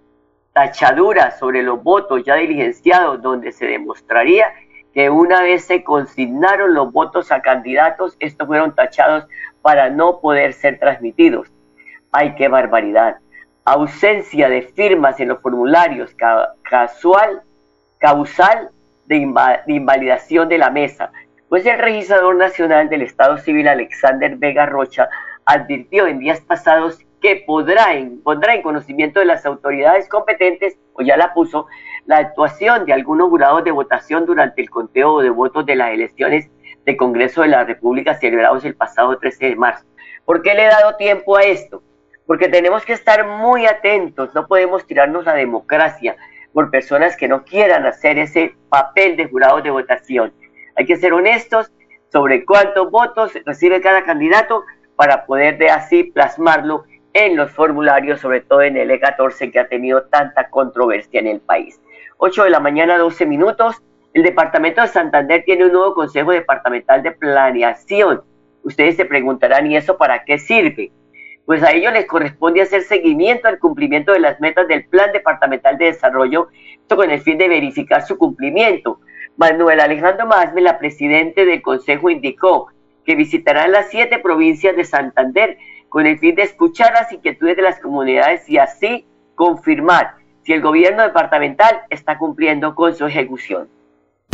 Tachaduras 0.57 1.39
sobre 1.39 1.63
los 1.63 1.83
votos 1.83 2.25
ya 2.25 2.37
diligenciados 2.37 3.21
donde 3.21 3.53
se 3.53 3.67
demostraría 3.67 4.55
que 4.95 5.11
una 5.11 5.43
vez 5.43 5.67
se 5.67 5.85
consignaron 5.85 6.73
los 6.73 6.91
votos 6.91 7.31
a 7.31 7.43
candidatos, 7.43 8.17
estos 8.21 8.47
fueron 8.47 8.75
tachados 8.75 9.27
para 9.61 9.91
no 9.91 10.19
poder 10.19 10.55
ser 10.55 10.79
transmitidos. 10.79 11.53
¡Ay, 12.11 12.35
qué 12.37 12.49
barbaridad! 12.49 13.19
Ausencia 13.67 14.49
de 14.49 14.63
firmas 14.63 15.21
en 15.21 15.29
los 15.29 15.43
formularios 15.43 16.17
casual, 16.63 17.43
causal 17.99 18.71
de, 19.05 19.17
invalidación 19.67 20.49
de 20.49 20.57
la 20.57 20.71
mesa. 20.71 21.13
Pues 21.51 21.67
el 21.67 21.79
registrador 21.79 22.35
nacional 22.35 22.89
del 22.89 23.03
Estado 23.03 23.37
Civil, 23.37 23.69
Alexander 23.69 24.35
Vega 24.37 24.65
Rocha, 24.65 25.11
advirtió 25.45 26.07
en 26.07 26.19
días 26.19 26.41
pasados 26.41 26.99
que 27.27 27.43
podrá 27.45 27.89
pondrá 28.23 28.55
en 28.55 28.63
conocimiento 28.63 29.19
de 29.19 29.27
las 29.27 29.45
autoridades 29.45 30.09
competentes, 30.09 30.79
o 30.93 31.03
ya 31.03 31.17
la 31.17 31.35
puso, 31.35 31.67
la 32.05 32.19
actuación 32.19 32.87
de 32.87 32.93
algunos 32.93 33.31
jurados 33.31 33.65
de 33.65 33.73
votación 33.73 34.27
durante 34.27 34.63
el 34.63 34.71
conteo 34.71 35.19
de 35.19 35.31
votos 35.31 35.67
de 35.67 35.75
las 35.75 35.91
elecciones 35.91 36.49
de 36.85 36.97
Congreso 36.97 37.43
de 37.43 37.49
la 37.49 37.65
República 37.65 38.15
celebrados 38.15 38.65
el 38.65 38.77
pasado 38.77 39.19
13 39.19 39.45
de 39.45 39.57
marzo. 39.57 39.85
¿Por 40.25 40.41
qué 40.41 40.55
le 40.55 40.67
he 40.67 40.69
dado 40.69 40.95
tiempo 40.95 41.37
a 41.37 41.43
esto? 41.43 41.83
Porque 42.29 42.49
tenemos 42.49 42.85
que 42.85 42.93
estar 42.93 43.27
muy 43.27 43.67
atentos, 43.67 44.33
no 44.33 44.47
podemos 44.47 44.87
tirarnos 44.87 45.25
la 45.25 45.35
democracia 45.35 46.15
por 46.53 46.71
personas 46.71 47.17
que 47.17 47.27
no 47.27 47.43
quieran 47.43 47.87
hacer 47.87 48.19
ese 48.19 48.55
papel 48.69 49.17
de 49.17 49.29
jurados 49.29 49.65
de 49.65 49.71
votación. 49.71 50.33
Hay 50.77 50.87
que 50.87 50.97
ser 50.97 51.13
honestos 51.13 51.73
sobre 52.13 52.45
cuántos 52.45 52.89
votos 52.89 53.33
recibe 53.45 53.81
cada 53.81 54.05
candidato 54.05 54.63
para 54.95 55.27
poder 55.27 55.59
de 55.59 55.71
así 55.71 56.05
plasmarlo 56.05 56.85
en 57.17 57.35
los 57.35 57.51
formularios, 57.51 58.21
sobre 58.21 58.43
todo 58.43 58.61
en 58.61 58.77
el 58.77 58.91
E14 58.91 59.51
que 59.51 59.59
ha 59.59 59.69
tenido 59.69 60.03
tanta 60.05 60.51
controversia 60.51 61.21
en 61.21 61.29
el 61.29 61.41
país. 61.41 61.81
8 62.19 62.45
de 62.45 62.51
la 62.51 62.61
mañana, 62.61 62.99
12 62.99 63.25
minutos. 63.25 63.83
El 64.13 64.23
departamento 64.23 64.83
de 64.83 64.89
Santander 64.89 65.43
tiene 65.45 65.65
un 65.65 65.73
nuevo 65.73 65.95
Consejo 65.95 66.33
Departamental 66.33 67.03
de 67.03 67.13
Planeación. 67.13 68.23
Ustedes 68.63 68.97
se 68.97 69.07
preguntarán, 69.07 69.67
¿y 69.71 69.77
eso 69.77 69.97
para 69.97 70.25
qué 70.25 70.39
sirve? 70.39 70.93
Pues 71.47 71.63
a 71.63 71.73
ellos 71.73 71.93
les 71.95 72.07
corresponde 72.07 72.61
hacer 72.61 72.83
seguimiento 72.83 73.49
al 73.49 73.59
cumplimiento 73.59 74.13
de 74.13 74.21
las 74.21 74.39
metas 74.41 74.69
del 74.69 74.85
Plan 74.87 75.11
Departamental 75.13 75.79
de 75.79 75.87
Desarrollo, 75.87 76.49
con 76.89 77.11
el 77.11 77.21
fin 77.21 77.39
de 77.39 77.49
verificar 77.49 78.07
su 78.07 78.19
cumplimiento. 78.19 79.01
Manuel 79.39 79.81
Alejandro 79.81 80.27
Masme, 80.27 80.61
la 80.61 80.79
presidente 80.79 81.47
del 81.47 81.63
Consejo, 81.63 82.11
indicó 82.11 82.69
que 83.07 83.15
visitarán 83.15 83.73
las 83.73 83.89
siete 83.89 84.19
provincias 84.19 84.77
de 84.77 84.85
Santander 84.85 85.57
con 85.89 86.07
el 86.07 86.19
fin 86.19 86.35
de 86.35 86.43
escuchar 86.43 86.93
las 86.93 87.13
inquietudes 87.13 87.57
de 87.57 87.63
las 87.63 87.81
comunidades 87.81 88.49
y 88.49 88.59
así 88.59 89.07
confirmar 89.35 90.15
si 90.43 90.53
el 90.53 90.61
gobierno 90.61 91.03
departamental 91.03 91.83
está 91.91 92.19
cumpliendo 92.19 92.75
con 92.75 92.95
su 92.95 93.07
ejecución. 93.07 93.69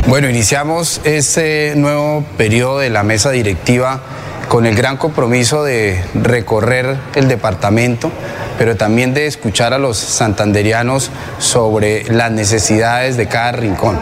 Bueno, 0.08 0.28
iniciamos 0.28 1.00
este 1.04 1.74
nuevo 1.76 2.24
periodo 2.36 2.80
de 2.80 2.90
la 2.90 3.04
mesa 3.04 3.30
directiva 3.30 4.00
con 4.48 4.66
el 4.66 4.74
gran 4.74 4.96
compromiso 4.96 5.62
de 5.62 6.02
recorrer 6.14 6.98
el 7.14 7.28
departamento, 7.28 8.10
pero 8.58 8.76
también 8.76 9.14
de 9.14 9.26
escuchar 9.26 9.72
a 9.72 9.78
los 9.78 9.96
santanderianos 9.96 11.10
sobre 11.38 12.04
las 12.12 12.32
necesidades 12.32 13.16
de 13.16 13.28
cada 13.28 13.52
rincón. 13.52 13.98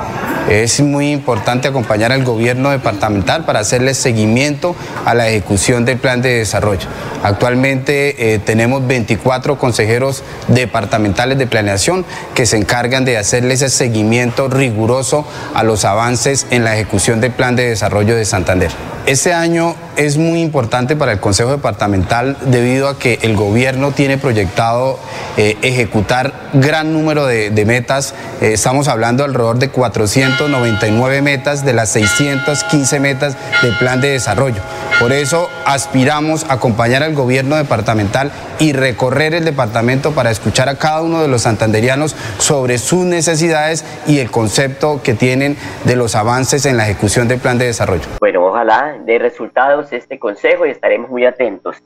Es 0.49 0.81
muy 0.81 1.13
importante 1.13 1.69
acompañar 1.69 2.11
al 2.11 2.25
gobierno 2.25 2.71
departamental 2.71 3.45
para 3.45 3.61
hacerle 3.61 3.95
seguimiento 3.95 4.75
a 5.05 5.15
la 5.15 5.29
ejecución 5.29 5.85
del 5.85 5.99
plan 5.99 6.23
de 6.23 6.39
desarrollo. 6.39 6.89
Actualmente 7.23 8.35
eh, 8.35 8.41
tenemos 8.41 8.85
24 8.85 9.59
consejeros 9.59 10.25
departamentales 10.49 11.39
de 11.39 11.47
planeación 11.47 12.05
que 12.35 12.47
se 12.47 12.57
encargan 12.57 13.05
de 13.05 13.19
hacerle 13.19 13.55
ese 13.55 13.69
seguimiento 13.69 14.49
riguroso 14.49 15.25
a 15.55 15.63
los 15.63 15.85
avances 15.91 16.47
en 16.51 16.65
la 16.65 16.75
ejecución 16.75 17.21
del 17.21 17.33
plan 17.33 17.57
de 17.57 17.69
desarrollo 17.69 18.17
de 18.17 18.25
Santander. 18.25 18.71
Este 19.07 19.33
año 19.33 19.75
es 19.97 20.19
muy 20.19 20.41
importante 20.41 20.95
para 20.95 21.13
el 21.13 21.21
Consejo 21.21 21.51
Departamental 21.51 22.37
debido 22.47 22.89
a 22.89 22.99
que 22.99 23.19
el 23.23 23.35
gobierno 23.35 23.93
tiene 23.93 24.19
proyectado 24.19 24.99
eh, 25.37 25.57
ejecutar 25.63 26.33
gran 26.53 26.93
número 26.93 27.27
de, 27.27 27.65
metas. 27.67 28.15
Eh, 28.41 28.53
estamos 28.53 28.89
hablando 28.89 29.25
alrededor 29.25 29.59
de 29.59 29.71
499 29.71 31.23
metas 31.23 31.65
de 31.65 31.73
las 31.73 31.89
615 31.91 33.01
metas 33.01 33.37
del 33.63 33.77
plan 33.79 34.01
de 34.01 34.11
desarrollo. 34.11 34.63
Por 35.01 35.13
eso 35.13 35.49
aspiramos 35.65 36.45
a 36.49 36.55
acompañar 36.55 37.03
al 37.03 37.15
gobierno 37.15 37.57
departamental 37.57 38.31
y 38.59 38.73
recorrer 38.73 39.35
el 39.35 39.45
departamento 39.45 40.13
para 40.13 40.31
escuchar 40.31 40.69
a 40.69 40.77
cada 40.77 41.01
uno 41.01 41.23
de 41.23 41.29
los 41.29 41.43
santanderianos 41.43 42.15
sobre 42.39 42.79
sus 42.79 43.07
necesidades 43.07 43.85
y 44.07 44.19
el 44.19 44.31
concepto 44.31 45.03
que 45.03 45.15
tienen 45.15 45.57
de 45.85 45.97
los 45.97 46.15
avances 46.15 46.67
en 46.67 46.77
la 46.77 46.85
ejecución 46.85 47.29
del 47.29 47.41
plan 47.41 47.59
de 47.59 47.67
desarrollo. 47.67 48.05
Bueno, 48.21 48.45
ojalá 48.47 48.97
dé 49.05 49.19
resultados 49.19 49.93
este 49.93 50.19
consejo 50.19 50.67
y 50.67 50.71
estaremos 50.71 51.11
muy 51.11 51.25
atentos. 51.25 51.77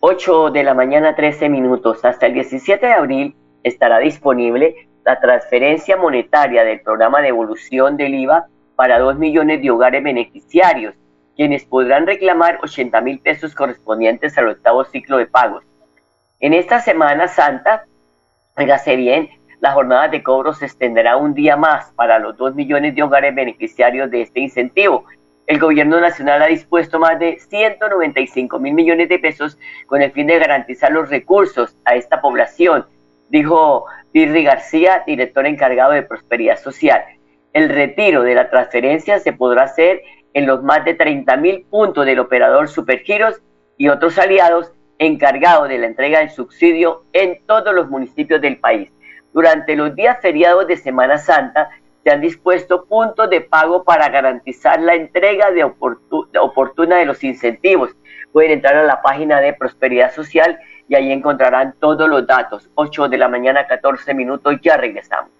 8 0.00 0.50
de 0.50 0.62
la 0.62 0.74
mañana, 0.74 1.14
13 1.14 1.48
minutos. 1.48 2.04
Hasta 2.04 2.26
el 2.26 2.34
17 2.34 2.86
de 2.86 2.92
abril 2.92 3.36
estará 3.62 3.98
disponible 3.98 4.88
la 5.04 5.20
transferencia 5.20 5.96
monetaria 5.96 6.64
del 6.64 6.80
programa 6.80 7.20
de 7.20 7.28
evolución 7.28 7.96
del 7.96 8.14
IVA 8.14 8.46
para 8.76 8.98
2 8.98 9.18
millones 9.18 9.60
de 9.62 9.70
hogares 9.70 10.02
beneficiarios 10.02 10.94
quienes 11.40 11.64
podrán 11.64 12.06
reclamar 12.06 12.58
80 12.62 13.00
mil 13.00 13.18
pesos 13.18 13.54
correspondientes 13.54 14.36
al 14.36 14.48
octavo 14.48 14.84
ciclo 14.84 15.16
de 15.16 15.26
pagos. 15.26 15.64
En 16.38 16.52
esta 16.52 16.80
Semana 16.80 17.28
Santa, 17.28 17.86
fíjase 18.56 18.96
bien, 18.96 19.30
la 19.60 19.72
jornada 19.72 20.08
de 20.08 20.22
cobro 20.22 20.54
se 20.54 20.64
extenderá 20.64 21.16
un 21.16 21.34
día 21.34 21.56
más 21.56 21.92
para 21.92 22.18
los 22.18 22.36
2 22.36 22.54
millones 22.54 22.94
de 22.94 23.02
hogares 23.02 23.34
beneficiarios 23.34 24.10
de 24.10 24.22
este 24.22 24.40
incentivo. 24.40 25.04
El 25.46 25.58
gobierno 25.58 26.00
nacional 26.00 26.42
ha 26.42 26.46
dispuesto 26.46 26.98
más 26.98 27.18
de 27.18 27.38
195 27.38 28.58
mil 28.58 28.72
millones 28.72 29.08
de 29.08 29.18
pesos 29.18 29.58
con 29.86 30.00
el 30.00 30.12
fin 30.12 30.28
de 30.28 30.38
garantizar 30.38 30.92
los 30.92 31.10
recursos 31.10 31.76
a 31.84 31.94
esta 31.94 32.22
población, 32.22 32.86
dijo 33.28 33.84
Pirri 34.12 34.44
García, 34.44 35.02
director 35.06 35.46
encargado 35.46 35.92
de 35.92 36.02
Prosperidad 36.02 36.58
Social. 36.58 37.02
El 37.52 37.68
retiro 37.68 38.22
de 38.22 38.34
la 38.34 38.48
transferencia 38.48 39.18
se 39.18 39.32
podrá 39.32 39.64
hacer 39.64 40.00
en 40.32 40.46
los 40.46 40.62
más 40.62 40.84
de 40.84 40.94
30 40.94 41.36
mil 41.36 41.66
puntos 41.68 42.06
del 42.06 42.20
operador 42.20 42.68
Supergiros 42.68 43.42
y 43.76 43.88
otros 43.88 44.18
aliados 44.18 44.72
encargados 44.98 45.68
de 45.68 45.78
la 45.78 45.86
entrega 45.86 46.20
del 46.20 46.30
subsidio 46.30 47.04
en 47.12 47.40
todos 47.46 47.74
los 47.74 47.90
municipios 47.90 48.40
del 48.40 48.58
país. 48.58 48.90
Durante 49.32 49.76
los 49.76 49.94
días 49.94 50.18
feriados 50.20 50.66
de 50.66 50.76
Semana 50.76 51.18
Santa 51.18 51.70
se 52.02 52.10
han 52.10 52.20
dispuesto 52.20 52.84
puntos 52.86 53.30
de 53.30 53.42
pago 53.42 53.84
para 53.84 54.08
garantizar 54.08 54.80
la 54.80 54.94
entrega 54.94 55.50
de 55.50 55.64
oportuna 55.64 56.96
de 56.96 57.04
los 57.04 57.22
incentivos. 57.22 57.94
Pueden 58.32 58.52
entrar 58.52 58.76
a 58.76 58.84
la 58.84 59.02
página 59.02 59.40
de 59.40 59.52
Prosperidad 59.52 60.12
Social 60.12 60.58
y 60.88 60.94
ahí 60.94 61.12
encontrarán 61.12 61.74
todos 61.78 62.08
los 62.08 62.26
datos. 62.26 62.70
8 62.74 63.08
de 63.08 63.18
la 63.18 63.28
mañana, 63.28 63.66
14 63.66 64.14
minutos, 64.14 64.56
ya 64.62 64.76
regresamos. 64.76 65.39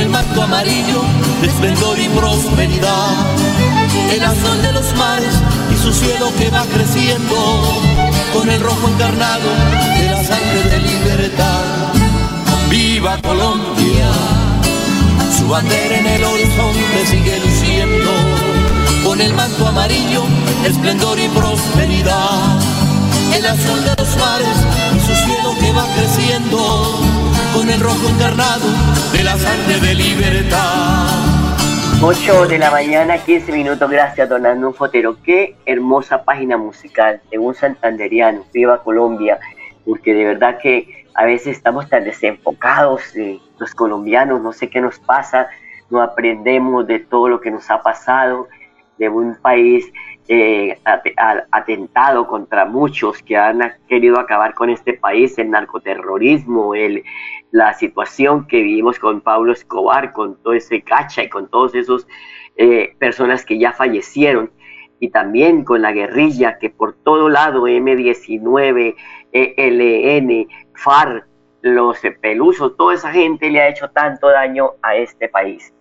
el 0.00 0.08
manto 0.08 0.42
amarillo 0.42 1.02
de 1.40 1.48
esplendor 1.48 1.98
y 1.98 2.08
prosperidad, 2.08 3.14
el 4.12 4.22
azul 4.22 4.62
de 4.62 4.72
los 4.72 4.94
mares 4.96 5.34
y 5.72 5.76
su 5.76 5.92
cielo 5.92 6.30
que 6.38 6.50
va 6.50 6.64
creciendo, 6.64 7.34
con 8.32 8.48
el 8.50 8.60
rojo 8.60 8.88
encarnado 8.88 9.48
de 9.98 10.10
la 10.10 10.24
sangre 10.24 10.62
de 10.70 10.78
libertad. 10.80 11.62
¡Viva 12.70 13.18
Colombia! 13.22 14.10
Su 15.38 15.48
bandera 15.48 15.98
en 15.98 16.06
el 16.06 16.24
horizonte 16.24 17.06
sigue 17.06 17.38
luciendo, 17.40 18.10
con 19.04 19.20
el 19.20 19.32
manto 19.34 19.66
amarillo, 19.66 20.24
esplendor 20.64 21.18
y 21.18 21.28
prosperidad, 21.28 22.60
el 23.34 23.46
azul 23.46 23.84
de 23.84 23.94
los 23.98 24.16
mares 24.16 24.56
y 24.94 25.00
su 25.00 25.14
cielo 25.24 25.54
que 25.58 25.72
va 25.72 25.86
creciendo 25.94 27.00
con 27.54 27.70
el 27.70 27.80
rojo 27.80 28.08
encarnado 28.08 28.66
de 29.36 29.94
libertad. 29.94 31.08
8 32.02 32.46
de 32.48 32.58
la 32.58 32.70
mañana, 32.70 33.18
15 33.18 33.52
minutos, 33.52 33.90
gracias 33.90 34.28
don 34.30 34.46
Arnulfo 34.46 34.86
Fotero. 34.86 35.18
Qué 35.22 35.56
hermosa 35.66 36.24
página 36.24 36.56
musical 36.56 37.20
un 37.38 37.54
santanderiano, 37.54 38.46
Viva 38.54 38.82
Colombia, 38.82 39.38
porque 39.84 40.14
de 40.14 40.24
verdad 40.24 40.58
que 40.58 41.06
a 41.14 41.26
veces 41.26 41.58
estamos 41.58 41.86
tan 41.90 42.04
desenfocados, 42.04 43.02
los 43.58 43.74
colombianos, 43.74 44.40
no 44.40 44.54
sé 44.54 44.70
qué 44.70 44.80
nos 44.80 44.98
pasa, 44.98 45.48
no 45.90 46.00
aprendemos 46.00 46.86
de 46.86 47.00
todo 47.00 47.28
lo 47.28 47.38
que 47.38 47.50
nos 47.50 47.70
ha 47.70 47.82
pasado, 47.82 48.48
de 48.96 49.10
un 49.10 49.36
país 49.36 49.92
eh, 50.28 50.80
atentado 51.52 52.26
contra 52.26 52.64
muchos 52.64 53.22
que 53.22 53.36
han 53.36 53.60
querido 53.86 54.18
acabar 54.18 54.54
con 54.54 54.70
este 54.70 54.94
país, 54.94 55.38
el 55.38 55.50
narcoterrorismo, 55.50 56.74
el, 56.74 57.04
la 57.50 57.74
situación 57.74 58.46
que 58.46 58.62
vivimos 58.62 58.98
con 58.98 59.20
Pablo 59.20 59.52
Escobar, 59.52 60.12
con 60.12 60.40
todo 60.42 60.52
ese 60.54 60.82
cacha 60.82 61.22
y 61.22 61.28
con 61.28 61.48
todos 61.48 61.74
esos 61.74 62.06
eh, 62.56 62.94
personas 62.98 63.44
que 63.44 63.58
ya 63.58 63.72
fallecieron, 63.72 64.50
y 64.98 65.10
también 65.10 65.64
con 65.64 65.82
la 65.82 65.92
guerrilla 65.92 66.58
que 66.58 66.70
por 66.70 66.94
todo 66.94 67.28
lado, 67.28 67.66
M19, 67.66 68.94
ELN, 69.32 70.48
FARC, 70.74 71.26
los 71.62 72.00
pelusos, 72.20 72.76
toda 72.76 72.94
esa 72.94 73.10
gente 73.12 73.50
le 73.50 73.60
ha 73.60 73.68
hecho 73.68 73.90
tanto 73.90 74.28
daño 74.28 74.72
a 74.82 74.96
este 74.96 75.28
país. 75.28 75.72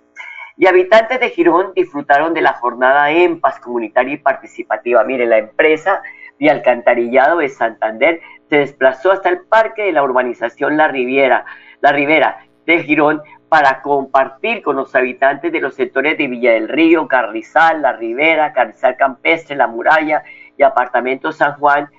Y 0.57 0.67
habitantes 0.67 1.19
de 1.19 1.29
Girón 1.29 1.73
disfrutaron 1.75 2.33
de 2.33 2.41
la 2.41 2.53
jornada 2.53 3.11
en 3.11 3.39
paz 3.39 3.59
comunitaria 3.59 4.13
y 4.13 4.17
participativa. 4.17 5.03
Mire, 5.03 5.25
la 5.25 5.37
empresa 5.37 6.01
de 6.39 6.49
alcantarillado 6.49 7.39
de 7.39 7.49
Santander 7.49 8.21
se 8.49 8.57
desplazó 8.57 9.11
hasta 9.11 9.29
el 9.29 9.41
parque 9.41 9.83
de 9.83 9.91
la 9.91 10.03
urbanización 10.03 10.77
La 10.77 10.87
Riviera, 10.87 11.45
Ribera 11.81 12.45
de 12.65 12.83
Girón 12.83 13.21
para 13.49 13.81
compartir 13.81 14.61
con 14.61 14.75
los 14.75 14.95
habitantes 14.95 15.51
de 15.51 15.61
los 15.61 15.75
sectores 15.75 16.17
de 16.17 16.27
Villa 16.27 16.53
del 16.53 16.67
Río, 16.67 17.07
Carrizal, 17.07 17.81
La 17.81 17.93
Ribera, 17.93 18.53
Carrizal 18.53 18.97
Campestre, 18.97 19.55
La 19.55 19.67
Muralla 19.67 20.23
y 20.57 20.63
Apartamento 20.63 21.31
San 21.31 21.53
Juan 21.57 21.89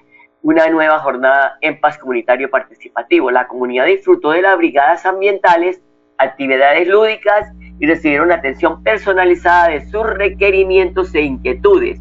una 0.47 0.69
nueva 0.69 1.01
jornada 1.01 1.59
en 1.61 1.81
paz 1.81 1.99
comunitario 1.99 2.49
participativo. 2.49 3.33
La 3.33 3.49
comunidad 3.49 3.87
disfrutó 3.87 4.31
de 4.31 4.43
las 4.43 4.57
brigadas 4.57 5.05
ambientales, 5.05 5.81
actividades 6.19 6.87
lúdicas 6.87 7.53
y 7.81 7.87
recibieron 7.87 8.31
atención 8.31 8.81
personalizada 8.85 9.71
de 9.71 9.85
sus 9.87 10.07
requerimientos 10.07 11.13
e 11.17 11.23
inquietudes. 11.23 12.01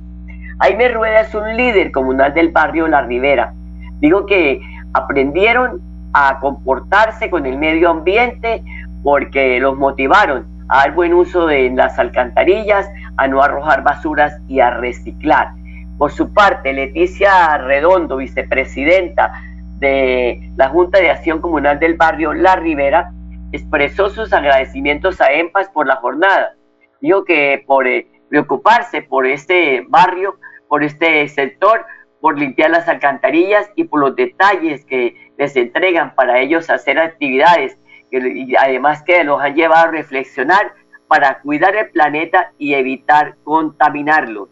Jaime 0.61 0.89
Rueda 0.89 1.21
es 1.21 1.33
un 1.33 1.57
líder 1.57 1.91
comunal 1.91 2.35
del 2.35 2.49
barrio 2.49 2.87
La 2.87 3.01
Ribera. 3.01 3.51
Digo 3.99 4.25
que 4.25 4.61
aprendieron 4.93 5.81
a 6.13 6.39
comportarse 6.39 7.29
con 7.29 7.45
el 7.45 7.57
medio 7.57 7.89
ambiente 7.89 8.63
porque 9.03 9.59
los 9.59 9.77
motivaron 9.77 10.47
a 10.69 10.79
dar 10.79 10.93
buen 10.93 11.13
uso 11.13 11.45
de 11.45 11.69
las 11.69 11.99
alcantarillas, 11.99 12.89
a 13.17 13.27
no 13.27 13.41
arrojar 13.41 13.83
basuras 13.83 14.39
y 14.47 14.59
a 14.59 14.71
reciclar. 14.71 15.49
Por 15.97 16.11
su 16.11 16.33
parte, 16.33 16.73
Leticia 16.73 17.57
Redondo, 17.57 18.17
vicepresidenta 18.17 19.31
de 19.79 20.51
la 20.55 20.69
Junta 20.69 20.99
de 20.99 21.11
Acción 21.11 21.39
Comunal 21.39 21.79
del 21.79 21.95
barrio 21.95 22.33
La 22.33 22.55
Ribera, 22.55 23.11
expresó 23.51 24.09
sus 24.09 24.33
agradecimientos 24.33 25.21
a 25.21 25.31
EMPAS 25.31 25.69
por 25.69 25.87
la 25.87 25.97
jornada. 25.97 26.53
Dijo 27.01 27.23
que 27.23 27.63
por 27.65 27.87
eh, 27.87 28.07
preocuparse 28.29 29.01
por 29.01 29.25
este 29.25 29.85
barrio, 29.87 30.35
por 30.67 30.83
este 30.83 31.27
sector, 31.27 31.85
por 32.25 32.39
limpiar 32.39 32.71
las 32.71 32.87
alcantarillas 32.87 33.69
y 33.75 33.83
por 33.83 33.99
los 33.99 34.15
detalles 34.15 34.83
que 34.85 35.29
les 35.37 35.55
entregan 35.55 36.15
para 36.15 36.39
ellos 36.39 36.71
hacer 36.71 36.97
actividades, 36.97 37.77
y 38.09 38.55
además 38.55 39.03
que 39.03 39.23
los 39.23 39.39
han 39.39 39.53
llevado 39.53 39.89
a 39.89 39.91
reflexionar 39.91 40.73
para 41.07 41.39
cuidar 41.41 41.75
el 41.75 41.91
planeta 41.91 42.51
y 42.57 42.73
evitar 42.73 43.35
contaminarlo. 43.43 44.49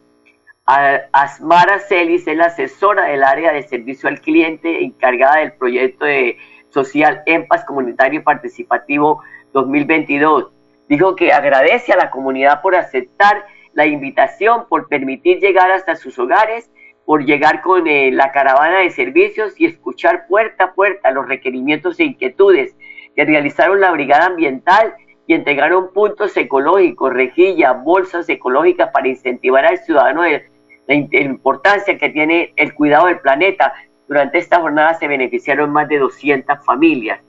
Asmara 0.68 1.80
Celis 1.80 2.28
es 2.28 2.38
la 2.38 2.46
asesora 2.46 3.06
del 3.06 3.24
área 3.24 3.52
de 3.52 3.64
servicio 3.64 4.08
al 4.08 4.22
cliente 4.22 4.84
encargada 4.84 5.38
del 5.38 5.54
proyecto 5.54 6.06
de 6.06 6.38
social 6.70 7.24
en 7.26 7.48
paz 7.48 7.66
comunitario 7.66 8.24
participativo 8.24 9.24
2022. 9.52 10.52
Dijo 10.90 11.16
que 11.16 11.34
agradece 11.34 11.92
a 11.92 11.98
la 11.98 12.12
comunidad 12.12 12.62
por 12.62 12.76
aceptar 12.76 13.48
la 13.74 13.88
invitación, 13.88 14.68
por 14.70 14.88
permitir 14.88 15.40
llegar 15.40 15.72
hasta 15.72 15.96
sus 15.96 16.20
hogares, 16.20 16.70
por 17.06 17.26
llegar 17.26 17.62
con 17.62 17.88
eh, 17.88 18.12
la 18.12 18.32
caravana 18.32 18.80
de 18.80 18.90
servicios 18.90 19.60
y 19.60 19.66
escuchar 19.66 20.26
puerta 20.28 20.66
a 20.66 20.74
puerta 20.74 21.12
los 21.12 21.28
requerimientos 21.28 22.00
e 22.00 22.06
inquietudes 22.06 22.76
que 23.16 23.26
realizaron 23.26 23.82
la 23.82 23.92
brigada 23.92 24.28
ambiental 24.28 24.94
y 25.28 25.34
entregaron 25.34 25.94
puntos 25.94 26.36
ecológicos, 26.36 27.14
rejillas, 27.14 27.82
bolsas 27.84 28.28
ecológicas 28.30 28.90
para 28.92 29.08
incentivar 29.08 29.66
al 29.66 29.78
ciudadano 29.80 30.24
de 30.24 30.46
la 30.88 30.96
importancia 30.96 31.98
que 31.98 32.10
tiene 32.10 32.54
el 32.58 32.74
cuidado 32.74 33.08
del 33.08 33.20
planeta, 33.20 33.74
durante 34.08 34.38
esta 34.38 34.60
jornada 34.60 34.94
se 34.96 35.08
beneficiaron 35.08 35.72
más 35.72 35.88
de 35.88 36.00
200 36.00 36.66
familias. 36.66 37.22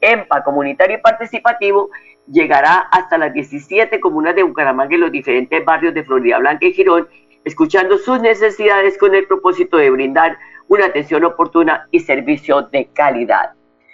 EMPA, 0.00 0.44
comunitario 0.44 0.96
y 0.96 1.00
participativo, 1.00 1.90
llegará 2.30 2.78
hasta 2.90 3.18
las 3.18 3.32
17 3.32 4.00
comunas 4.00 4.34
de 4.34 4.44
Bucaramanga 4.44 4.94
y 4.94 4.98
los 4.98 5.12
diferentes 5.12 5.64
barrios 5.64 5.92
de 5.92 6.04
Florida 6.04 6.38
Blanca 6.38 6.66
y 6.66 6.72
Girón, 6.72 7.08
escuchando 7.44 7.98
sus 7.98 8.20
necesidades 8.20 8.98
con 8.98 9.14
el 9.14 9.26
propósito 9.26 9.76
de 9.76 9.90
brindar 9.90 10.38
una 10.68 10.86
atención 10.86 11.24
oportuna 11.24 11.88
y 11.90 12.00
servicio 12.00 12.62
de 12.62 12.86
calidad. 12.92 13.52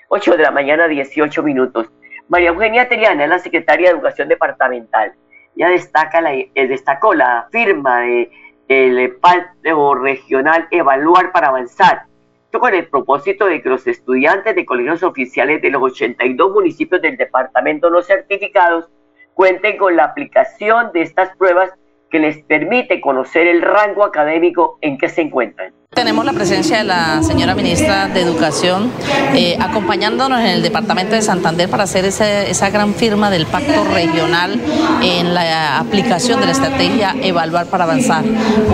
8 0.09 0.37
de 0.37 0.43
la 0.43 0.51
mañana, 0.51 0.89
18 0.89 1.43
minutos. 1.43 1.91
María 2.29 2.51
Eugenia 2.51 2.89
Teriana 2.89 3.27
la 3.27 3.39
secretaria 3.39 3.89
de 3.89 3.95
Educación 3.95 4.29
Departamental. 4.29 5.15
Ya 5.55 5.69
destaca 5.71 6.21
la, 6.21 6.35
eh, 6.35 6.51
destacó 6.55 7.15
la 7.15 7.49
firma 7.51 8.01
de, 8.01 8.31
regional 10.03 10.69
Evaluar 10.71 11.33
para 11.33 11.49
Avanzar, 11.49 12.03
con 12.53 12.75
el 12.75 12.89
propósito 12.89 13.47
de 13.47 13.63
que 13.63 13.69
los 13.69 13.87
estudiantes 13.87 14.55
de 14.55 14.65
colegios 14.65 15.03
oficiales 15.03 15.63
de 15.63 15.71
los 15.71 15.83
82 15.83 16.53
municipios 16.53 17.03
del 17.03 17.17
departamento 17.17 17.91
no 17.91 18.03
certificados 18.03 18.89
cuenten 19.35 19.77
con 19.77 19.95
la 19.95 20.05
aplicación 20.05 20.91
de 20.93 21.03
estas 21.03 21.37
pruebas 21.37 21.71
que 22.11 22.19
les 22.19 22.43
permite 22.45 23.01
conocer 23.01 23.47
el 23.47 23.63
rango 23.63 24.05
académico 24.05 24.79
en 24.81 24.99
que 24.99 25.09
se 25.09 25.23
encuentran. 25.23 25.73
Tenemos 25.97 26.27
la 26.27 26.35
presencia 26.35 26.77
de 26.77 26.85
la 26.85 27.23
señora 27.23 27.55
ministra 27.55 28.07
de 28.09 28.21
Educación 28.21 28.93
eh, 29.35 29.57
acompañándonos 29.59 30.41
en 30.41 30.49
el 30.49 30.63
departamento 30.63 31.15
de 31.15 31.23
Santander 31.23 31.71
para 31.71 31.85
hacer 31.85 32.05
esa 32.05 32.69
gran 32.69 32.95
firma 32.95 33.31
del 33.31 33.47
pacto 33.47 33.83
regional 33.83 34.61
en 35.03 35.33
la 35.33 35.79
aplicación 35.79 36.39
de 36.41 36.47
la 36.47 36.53
estrategia 36.53 37.17
Evaluar 37.23 37.69
para 37.69 37.85
Avanzar, 37.85 38.25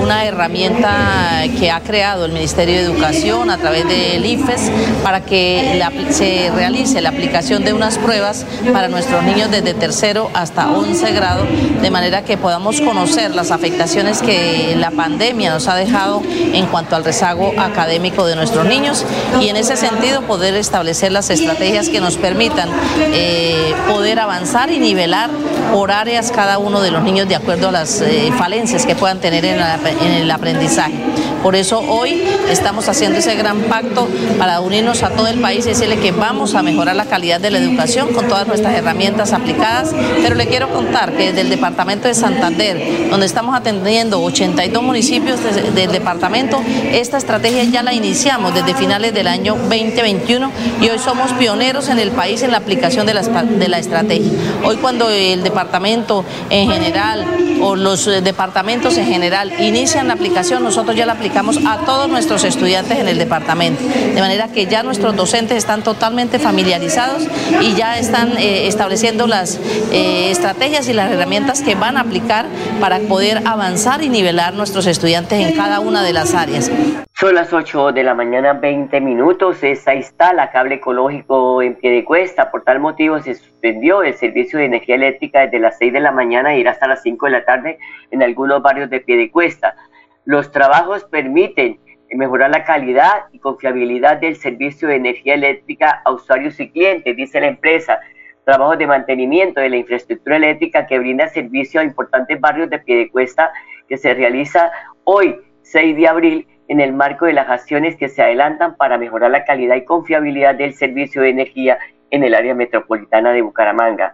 una 0.02 0.24
herramienta 0.24 1.44
que 1.60 1.70
ha 1.70 1.78
creado 1.80 2.24
el 2.24 2.32
Ministerio 2.32 2.74
de 2.74 2.82
Educación 2.82 3.50
a 3.50 3.56
través 3.56 3.86
del 3.86 4.26
IFES 4.26 4.72
para 5.04 5.20
que 5.24 5.80
se 6.10 6.50
realice 6.52 7.00
la 7.00 7.10
aplicación 7.10 7.64
de 7.64 7.72
unas 7.72 7.98
pruebas 7.98 8.44
para 8.72 8.88
nuestros 8.88 9.22
niños 9.22 9.48
desde 9.48 9.74
tercero 9.74 10.28
hasta 10.34 10.72
11 10.72 11.12
grado, 11.12 11.44
de 11.80 11.90
manera 11.92 12.24
que 12.24 12.36
podamos 12.36 12.80
conocer 12.80 13.32
las 13.32 13.52
afectaciones 13.52 14.22
que 14.22 14.74
la 14.76 14.90
pandemia 14.90 15.52
nos 15.52 15.68
ha 15.68 15.76
dejado 15.76 16.20
en 16.26 16.66
cuanto 16.66 16.96
al 16.96 17.11
rezago 17.12 17.52
académico 17.58 18.24
de 18.24 18.36
nuestros 18.36 18.64
niños 18.64 19.04
y 19.38 19.48
en 19.50 19.56
ese 19.56 19.76
sentido 19.76 20.22
poder 20.22 20.54
establecer 20.54 21.12
las 21.12 21.28
estrategias 21.28 21.90
que 21.90 22.00
nos 22.00 22.16
permitan 22.16 22.70
eh, 22.98 23.74
poder 23.86 24.18
avanzar 24.18 24.70
y 24.70 24.78
nivelar 24.78 25.28
por 25.74 25.92
áreas 25.92 26.32
cada 26.32 26.56
uno 26.56 26.80
de 26.80 26.90
los 26.90 27.02
niños 27.02 27.28
de 27.28 27.36
acuerdo 27.36 27.68
a 27.68 27.72
las 27.72 28.00
eh, 28.00 28.32
falencias 28.38 28.86
que 28.86 28.96
puedan 28.96 29.20
tener 29.20 29.44
en, 29.44 29.60
en 29.60 30.10
el 30.10 30.30
aprendizaje. 30.30 30.94
Por 31.42 31.56
eso 31.56 31.80
hoy 31.80 32.22
estamos 32.48 32.88
haciendo 32.88 33.18
ese 33.18 33.34
gran 33.34 33.62
pacto 33.62 34.08
para 34.38 34.60
unirnos 34.60 35.02
a 35.02 35.10
todo 35.10 35.26
el 35.26 35.40
país 35.40 35.66
y 35.66 35.70
decirle 35.70 35.98
que 35.98 36.12
vamos 36.12 36.54
a 36.54 36.62
mejorar 36.62 36.94
la 36.94 37.06
calidad 37.06 37.40
de 37.40 37.50
la 37.50 37.58
educación 37.58 38.12
con 38.12 38.28
todas 38.28 38.46
nuestras 38.46 38.74
herramientas 38.76 39.32
aplicadas. 39.32 39.92
Pero 40.22 40.36
le 40.36 40.46
quiero 40.46 40.68
contar 40.68 41.12
que 41.14 41.28
desde 41.28 41.40
el 41.40 41.50
departamento 41.50 42.06
de 42.06 42.14
Santander, 42.14 43.10
donde 43.10 43.26
estamos 43.26 43.56
atendiendo 43.56 44.22
82 44.22 44.82
municipios 44.84 45.40
del 45.42 45.90
departamento, 45.90 46.62
esta 46.92 47.18
estrategia 47.18 47.64
ya 47.64 47.82
la 47.82 47.92
iniciamos 47.92 48.54
desde 48.54 48.74
finales 48.74 49.12
del 49.12 49.26
año 49.26 49.56
2021 49.56 50.52
y 50.80 50.90
hoy 50.90 50.98
somos 51.00 51.32
pioneros 51.32 51.88
en 51.88 51.98
el 51.98 52.12
país 52.12 52.42
en 52.42 52.52
la 52.52 52.58
aplicación 52.58 53.04
de 53.04 53.14
la, 53.14 53.22
de 53.22 53.68
la 53.68 53.78
estrategia. 53.78 54.30
Hoy 54.64 54.76
cuando 54.76 55.10
el 55.10 55.42
departamento 55.42 56.24
en 56.50 56.70
general 56.70 57.26
o 57.60 57.74
los 57.74 58.06
departamentos 58.06 58.96
en 58.96 59.06
general 59.06 59.52
inician 59.60 60.06
la 60.06 60.14
aplicación, 60.14 60.62
nosotros 60.62 60.96
ya 60.96 61.04
la 61.04 61.14
aplicamos 61.14 61.31
a 61.34 61.84
todos 61.84 62.08
nuestros 62.08 62.44
estudiantes 62.44 62.98
en 62.98 63.08
el 63.08 63.18
departamento, 63.18 63.82
de 63.82 64.20
manera 64.20 64.48
que 64.48 64.66
ya 64.66 64.82
nuestros 64.82 65.16
docentes 65.16 65.56
están 65.56 65.82
totalmente 65.82 66.38
familiarizados 66.38 67.26
y 67.60 67.74
ya 67.74 67.98
están 67.98 68.36
eh, 68.36 68.66
estableciendo 68.66 69.26
las 69.26 69.58
eh, 69.92 70.30
estrategias 70.30 70.88
y 70.88 70.92
las 70.92 71.10
herramientas 71.10 71.62
que 71.62 71.74
van 71.74 71.96
a 71.96 72.00
aplicar 72.00 72.46
para 72.80 72.98
poder 73.00 73.46
avanzar 73.46 74.02
y 74.02 74.08
nivelar 74.08 74.54
nuestros 74.54 74.86
estudiantes 74.86 75.40
en 75.46 75.56
cada 75.56 75.80
una 75.80 76.02
de 76.02 76.12
las 76.12 76.34
áreas. 76.34 76.70
Son 77.14 77.34
las 77.34 77.52
8 77.52 77.92
de 77.92 78.02
la 78.02 78.14
mañana, 78.14 78.52
20 78.52 79.00
minutos. 79.00 79.62
Esa 79.62 79.94
instala 79.94 80.50
cable 80.50 80.76
ecológico 80.76 81.62
en 81.62 81.76
pie 81.76 81.92
de 81.92 82.04
cuesta. 82.04 82.50
Por 82.50 82.64
tal 82.64 82.80
motivo 82.80 83.20
se 83.20 83.34
suspendió 83.34 84.02
el 84.02 84.14
servicio 84.14 84.58
de 84.58 84.64
energía 84.64 84.96
eléctrica 84.96 85.40
desde 85.40 85.60
las 85.60 85.78
6 85.78 85.92
de 85.92 86.00
la 86.00 86.10
mañana 86.10 86.54
y 86.54 86.60
irá 86.60 86.72
hasta 86.72 86.88
las 86.88 87.02
5 87.02 87.26
de 87.26 87.32
la 87.32 87.44
tarde 87.44 87.78
en 88.10 88.22
algunos 88.22 88.60
barrios 88.60 88.90
de 88.90 89.00
pie 89.00 89.16
de 89.16 89.30
cuesta. 89.30 89.76
Los 90.24 90.52
trabajos 90.52 91.04
permiten 91.04 91.80
mejorar 92.14 92.50
la 92.50 92.64
calidad 92.64 93.24
y 93.32 93.38
confiabilidad 93.38 94.18
del 94.18 94.36
servicio 94.36 94.88
de 94.88 94.96
energía 94.96 95.34
eléctrica 95.34 96.02
a 96.04 96.12
usuarios 96.12 96.60
y 96.60 96.70
clientes, 96.70 97.16
dice 97.16 97.40
la 97.40 97.48
empresa. 97.48 97.98
Trabajos 98.44 98.78
de 98.78 98.86
mantenimiento 98.86 99.60
de 99.60 99.70
la 99.70 99.76
infraestructura 99.76 100.36
eléctrica 100.36 100.86
que 100.86 100.98
brinda 100.98 101.28
servicio 101.28 101.80
a 101.80 101.84
importantes 101.84 102.40
barrios 102.40 102.70
de 102.70 102.78
Piedecuesta 102.78 103.52
que 103.88 103.96
se 103.96 104.14
realiza 104.14 104.70
hoy, 105.04 105.36
6 105.62 105.96
de 105.96 106.08
abril, 106.08 106.48
en 106.68 106.80
el 106.80 106.92
marco 106.92 107.26
de 107.26 107.32
las 107.32 107.48
acciones 107.48 107.96
que 107.96 108.08
se 108.08 108.22
adelantan 108.22 108.76
para 108.76 108.98
mejorar 108.98 109.30
la 109.30 109.44
calidad 109.44 109.76
y 109.76 109.84
confiabilidad 109.84 110.54
del 110.54 110.74
servicio 110.74 111.22
de 111.22 111.30
energía 111.30 111.78
en 112.10 112.24
el 112.24 112.34
área 112.34 112.54
metropolitana 112.54 113.32
de 113.32 113.42
Bucaramanga. 113.42 114.12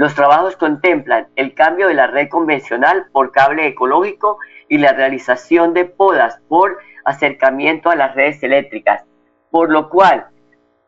Los 0.00 0.14
trabajos 0.14 0.56
contemplan 0.56 1.28
el 1.36 1.52
cambio 1.52 1.86
de 1.88 1.92
la 1.92 2.06
red 2.06 2.30
convencional 2.30 3.08
por 3.12 3.32
cable 3.32 3.66
ecológico 3.66 4.38
y 4.66 4.78
la 4.78 4.94
realización 4.94 5.74
de 5.74 5.84
podas 5.84 6.40
por 6.48 6.78
acercamiento 7.04 7.90
a 7.90 7.96
las 7.96 8.14
redes 8.14 8.42
eléctricas, 8.42 9.04
por 9.50 9.70
lo 9.70 9.90
cual 9.90 10.24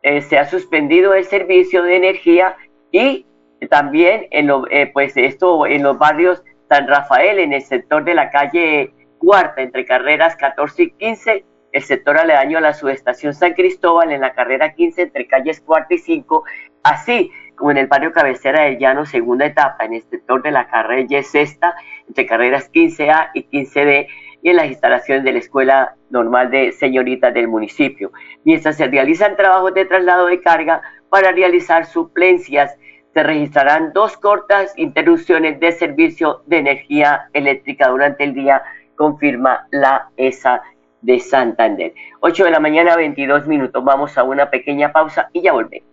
eh, 0.01 0.23
se 0.23 0.39
ha 0.39 0.45
suspendido 0.45 1.13
el 1.13 1.25
servicio 1.25 1.83
de 1.83 1.97
energía 1.97 2.55
y 2.91 3.27
también 3.69 4.25
en, 4.31 4.49
eh, 4.71 4.89
pues 4.91 5.15
esto 5.15 5.67
en 5.67 5.83
los 5.83 5.99
barrios 5.99 6.41
San 6.67 6.87
Rafael, 6.87 7.37
en 7.37 7.53
el 7.53 7.61
sector 7.61 8.03
de 8.03 8.15
la 8.15 8.31
calle 8.31 8.95
Cuarta, 9.19 9.61
entre 9.61 9.85
carreras 9.85 10.35
14 10.37 10.81
y 10.81 10.89
15, 10.89 11.45
el 11.71 11.83
sector 11.83 12.17
aledaño 12.17 12.57
a 12.57 12.61
la 12.61 12.73
subestación 12.73 13.35
San 13.35 13.53
Cristóbal, 13.53 14.11
en 14.11 14.21
la 14.21 14.33
carrera 14.33 14.73
15, 14.73 15.03
entre 15.03 15.27
calles 15.27 15.61
Cuarta 15.61 15.93
y 15.93 15.99
5, 15.99 16.43
así 16.81 17.31
como 17.55 17.71
en 17.71 17.77
el 17.77 17.87
barrio 17.87 18.11
Cabecera 18.11 18.63
del 18.63 18.77
Llano, 18.77 19.05
segunda 19.05 19.45
etapa, 19.45 19.85
en 19.85 19.93
el 19.93 20.03
sector 20.03 20.41
de 20.41 20.51
la 20.51 20.67
carrera 20.67 21.23
Sexta, 21.23 21.75
entre 22.07 22.25
carreras 22.25 22.71
15A 22.71 23.31
y 23.33 23.43
15D, 23.43 24.07
y 24.41 24.49
en 24.49 24.57
las 24.57 24.67
instalaciones 24.67 25.23
de 25.23 25.31
la 25.31 25.39
Escuela 25.39 25.95
Normal 26.09 26.51
de 26.51 26.73
Señoritas 26.73 27.33
del 27.33 27.47
municipio. 27.47 28.11
Mientras 28.43 28.75
se 28.75 28.87
realizan 28.87 29.37
trabajos 29.37 29.73
de 29.73 29.85
traslado 29.85 30.27
de 30.27 30.41
carga 30.41 30.81
para 31.09 31.31
realizar 31.31 31.85
suplencias, 31.85 32.77
se 33.13 33.23
registrarán 33.23 33.93
dos 33.93 34.17
cortas 34.17 34.73
interrupciones 34.75 35.59
de 35.59 35.71
servicio 35.71 36.41
de 36.47 36.57
energía 36.57 37.29
eléctrica 37.33 37.87
durante 37.87 38.23
el 38.23 38.33
día, 38.33 38.61
confirma 38.95 39.67
la 39.71 40.09
ESA 40.17 40.61
de 41.01 41.19
Santander. 41.19 41.93
8 42.21 42.45
de 42.45 42.51
la 42.51 42.59
mañana, 42.59 42.95
22 42.95 43.47
minutos. 43.47 43.83
Vamos 43.83 44.17
a 44.17 44.23
una 44.23 44.49
pequeña 44.49 44.91
pausa 44.91 45.29
y 45.31 45.41
ya 45.41 45.53
volvemos. 45.53 45.92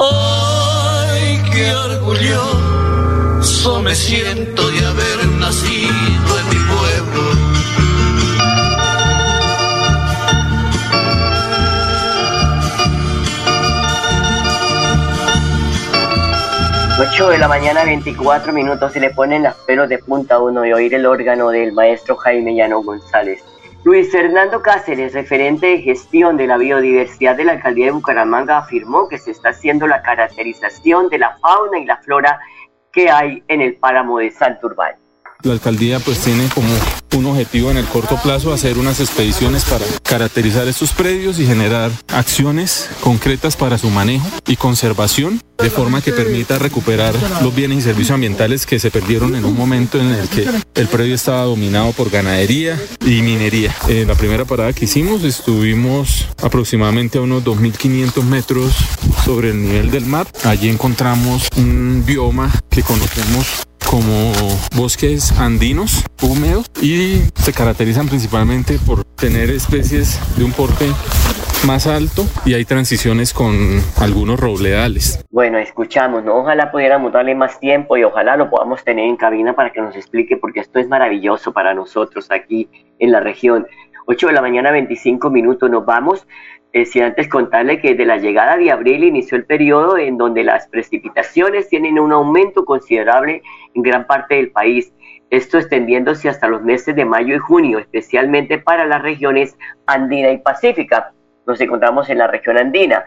Ay, 0.00 1.42
qué 1.52 1.74
orgulloso 1.74 3.82
me 3.82 3.94
siento 3.94 4.73
8 17.14 17.28
de 17.28 17.38
la 17.38 17.46
mañana, 17.46 17.84
24 17.84 18.52
minutos, 18.52 18.92
se 18.92 18.98
le 18.98 19.10
ponen 19.10 19.44
las 19.44 19.54
pelos 19.54 19.88
de 19.88 19.98
punta 19.98 20.34
a 20.34 20.40
uno 20.40 20.62
de 20.62 20.74
oír 20.74 20.94
el 20.94 21.06
órgano 21.06 21.50
del 21.50 21.72
maestro 21.72 22.16
Jaime 22.16 22.56
Llano 22.56 22.82
González. 22.82 23.40
Luis 23.84 24.10
Fernando 24.10 24.60
Cáceres, 24.60 25.14
referente 25.14 25.68
de 25.68 25.82
gestión 25.82 26.36
de 26.36 26.48
la 26.48 26.56
biodiversidad 26.56 27.36
de 27.36 27.44
la 27.44 27.52
alcaldía 27.52 27.86
de 27.86 27.92
Bucaramanga, 27.92 28.58
afirmó 28.58 29.06
que 29.08 29.18
se 29.18 29.30
está 29.30 29.50
haciendo 29.50 29.86
la 29.86 30.02
caracterización 30.02 31.08
de 31.08 31.18
la 31.18 31.38
fauna 31.38 31.78
y 31.78 31.84
la 31.84 31.98
flora 31.98 32.40
que 32.90 33.08
hay 33.08 33.44
en 33.46 33.60
el 33.60 33.76
páramo 33.76 34.18
de 34.18 34.32
Santurbán. 34.32 34.96
La 35.44 35.52
alcaldía 35.52 36.00
pues 36.00 36.18
tiene 36.20 36.48
como 36.54 36.68
un 37.14 37.26
objetivo 37.26 37.70
en 37.70 37.76
el 37.76 37.84
corto 37.84 38.18
plazo 38.22 38.52
hacer 38.52 38.78
unas 38.78 38.98
expediciones 38.98 39.64
para 39.64 39.84
caracterizar 40.02 40.66
estos 40.66 40.92
predios 40.92 41.38
y 41.38 41.46
generar 41.46 41.92
acciones 42.08 42.88
concretas 43.02 43.54
para 43.54 43.76
su 43.76 43.90
manejo 43.90 44.26
y 44.46 44.56
conservación 44.56 45.40
de 45.58 45.70
forma 45.70 46.00
que 46.00 46.12
permita 46.12 46.58
recuperar 46.58 47.14
los 47.42 47.54
bienes 47.54 47.78
y 47.78 47.82
servicios 47.82 48.14
ambientales 48.14 48.66
que 48.66 48.78
se 48.78 48.90
perdieron 48.90 49.34
en 49.34 49.44
un 49.44 49.56
momento 49.56 50.00
en 50.00 50.12
el 50.12 50.28
que 50.28 50.48
el 50.74 50.88
predio 50.88 51.14
estaba 51.14 51.42
dominado 51.42 51.92
por 51.92 52.10
ganadería 52.10 52.80
y 53.04 53.22
minería. 53.22 53.74
En 53.86 54.08
la 54.08 54.14
primera 54.14 54.44
parada 54.44 54.72
que 54.72 54.86
hicimos 54.86 55.22
estuvimos 55.24 56.26
aproximadamente 56.42 57.18
a 57.18 57.20
unos 57.20 57.44
2.500 57.44 58.22
metros 58.24 58.74
sobre 59.24 59.50
el 59.50 59.62
nivel 59.62 59.90
del 59.90 60.06
mar. 60.06 60.26
Allí 60.44 60.68
encontramos 60.68 61.48
un 61.56 62.02
bioma 62.04 62.50
que 62.68 62.82
conocemos 62.82 63.64
como 63.90 64.32
bosques 64.76 65.32
andinos 65.38 66.04
húmedos 66.22 66.70
y 66.82 67.22
se 67.34 67.52
caracterizan 67.52 68.08
principalmente 68.08 68.78
por 68.86 69.04
tener 69.04 69.50
especies 69.50 70.20
de 70.36 70.44
un 70.44 70.52
porte 70.52 70.86
más 71.66 71.86
alto 71.86 72.24
y 72.44 72.54
hay 72.54 72.64
transiciones 72.64 73.32
con 73.32 73.52
algunos 73.98 74.38
robledales. 74.38 75.24
Bueno, 75.30 75.58
escuchamos, 75.58 76.22
¿no? 76.24 76.36
Ojalá 76.36 76.70
pudiéramos 76.70 77.12
darle 77.12 77.34
más 77.34 77.58
tiempo 77.58 77.96
y 77.96 78.04
ojalá 78.04 78.36
lo 78.36 78.50
podamos 78.50 78.84
tener 78.84 79.06
en 79.06 79.16
cabina 79.16 79.54
para 79.54 79.72
que 79.72 79.80
nos 79.80 79.96
explique 79.96 80.36
porque 80.36 80.60
esto 80.60 80.78
es 80.78 80.88
maravilloso 80.88 81.52
para 81.52 81.74
nosotros 81.74 82.30
aquí 82.30 82.68
en 82.98 83.12
la 83.12 83.20
región. 83.20 83.66
8 84.06 84.26
de 84.26 84.32
la 84.34 84.42
mañana, 84.42 84.70
25 84.70 85.30
minutos, 85.30 85.70
nos 85.70 85.86
vamos. 85.86 86.26
Eh, 86.74 86.86
si 86.86 87.00
antes 87.00 87.28
contarle 87.28 87.80
que 87.80 87.94
de 87.94 88.04
la 88.04 88.16
llegada 88.16 88.56
de 88.56 88.72
abril 88.72 89.04
inició 89.04 89.36
el 89.36 89.44
periodo 89.44 89.96
en 89.96 90.18
donde 90.18 90.42
las 90.42 90.66
precipitaciones 90.66 91.68
tienen 91.68 92.00
un 92.00 92.10
aumento 92.10 92.64
considerable 92.64 93.42
en 93.74 93.82
gran 93.82 94.08
parte 94.08 94.34
del 94.34 94.50
país, 94.50 94.92
esto 95.30 95.56
extendiéndose 95.56 96.28
hasta 96.28 96.48
los 96.48 96.62
meses 96.62 96.96
de 96.96 97.04
mayo 97.04 97.36
y 97.36 97.38
junio, 97.38 97.78
especialmente 97.78 98.58
para 98.58 98.86
las 98.86 99.02
regiones 99.02 99.56
andina 99.86 100.32
y 100.32 100.38
pacífica. 100.38 101.12
Nos 101.46 101.60
encontramos 101.60 102.10
en 102.10 102.18
la 102.18 102.26
región 102.26 102.58
andina. 102.58 103.04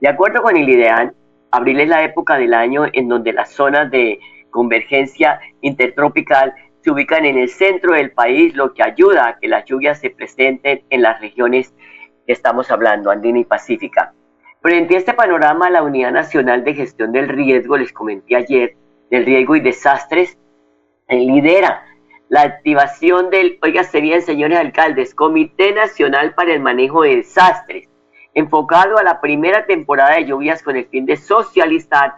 De 0.00 0.06
acuerdo 0.06 0.40
con 0.40 0.56
el 0.56 0.68
IDEAN, 0.68 1.12
abril 1.50 1.80
es 1.80 1.88
la 1.88 2.04
época 2.04 2.38
del 2.38 2.54
año 2.54 2.84
en 2.92 3.08
donde 3.08 3.32
las 3.32 3.50
zonas 3.50 3.90
de 3.90 4.20
convergencia 4.50 5.40
intertropical 5.60 6.54
se 6.82 6.92
ubican 6.92 7.24
en 7.24 7.36
el 7.36 7.48
centro 7.48 7.94
del 7.94 8.12
país, 8.12 8.54
lo 8.54 8.72
que 8.74 8.84
ayuda 8.84 9.26
a 9.26 9.38
que 9.40 9.48
las 9.48 9.64
lluvias 9.64 9.98
se 9.98 10.10
presenten 10.10 10.82
en 10.90 11.02
las 11.02 11.20
regiones 11.20 11.74
estamos 12.32 12.70
hablando, 12.70 13.10
andina 13.10 13.40
y 13.40 13.44
pacífica. 13.44 14.12
Frente 14.60 14.94
a 14.94 14.98
este 14.98 15.14
panorama, 15.14 15.70
la 15.70 15.82
Unidad 15.82 16.12
Nacional 16.12 16.64
de 16.64 16.74
Gestión 16.74 17.12
del 17.12 17.28
Riesgo, 17.28 17.76
les 17.76 17.92
comenté 17.92 18.36
ayer, 18.36 18.76
del 19.10 19.24
riesgo 19.24 19.56
y 19.56 19.60
desastres, 19.60 20.36
eh, 21.08 21.16
lidera 21.16 21.82
la 22.28 22.42
activación 22.42 23.30
del, 23.30 23.58
oiga, 23.62 23.84
serían 23.84 24.20
señores 24.20 24.58
alcaldes, 24.58 25.14
Comité 25.14 25.72
Nacional 25.72 26.34
para 26.34 26.52
el 26.52 26.60
Manejo 26.60 27.02
de 27.02 27.16
Desastres, 27.16 27.88
enfocado 28.34 28.98
a 28.98 29.02
la 29.02 29.20
primera 29.20 29.64
temporada 29.64 30.16
de 30.16 30.26
lluvias 30.26 30.62
con 30.62 30.76
el 30.76 30.86
fin 30.86 31.06
de 31.06 31.16
socializar 31.16 32.14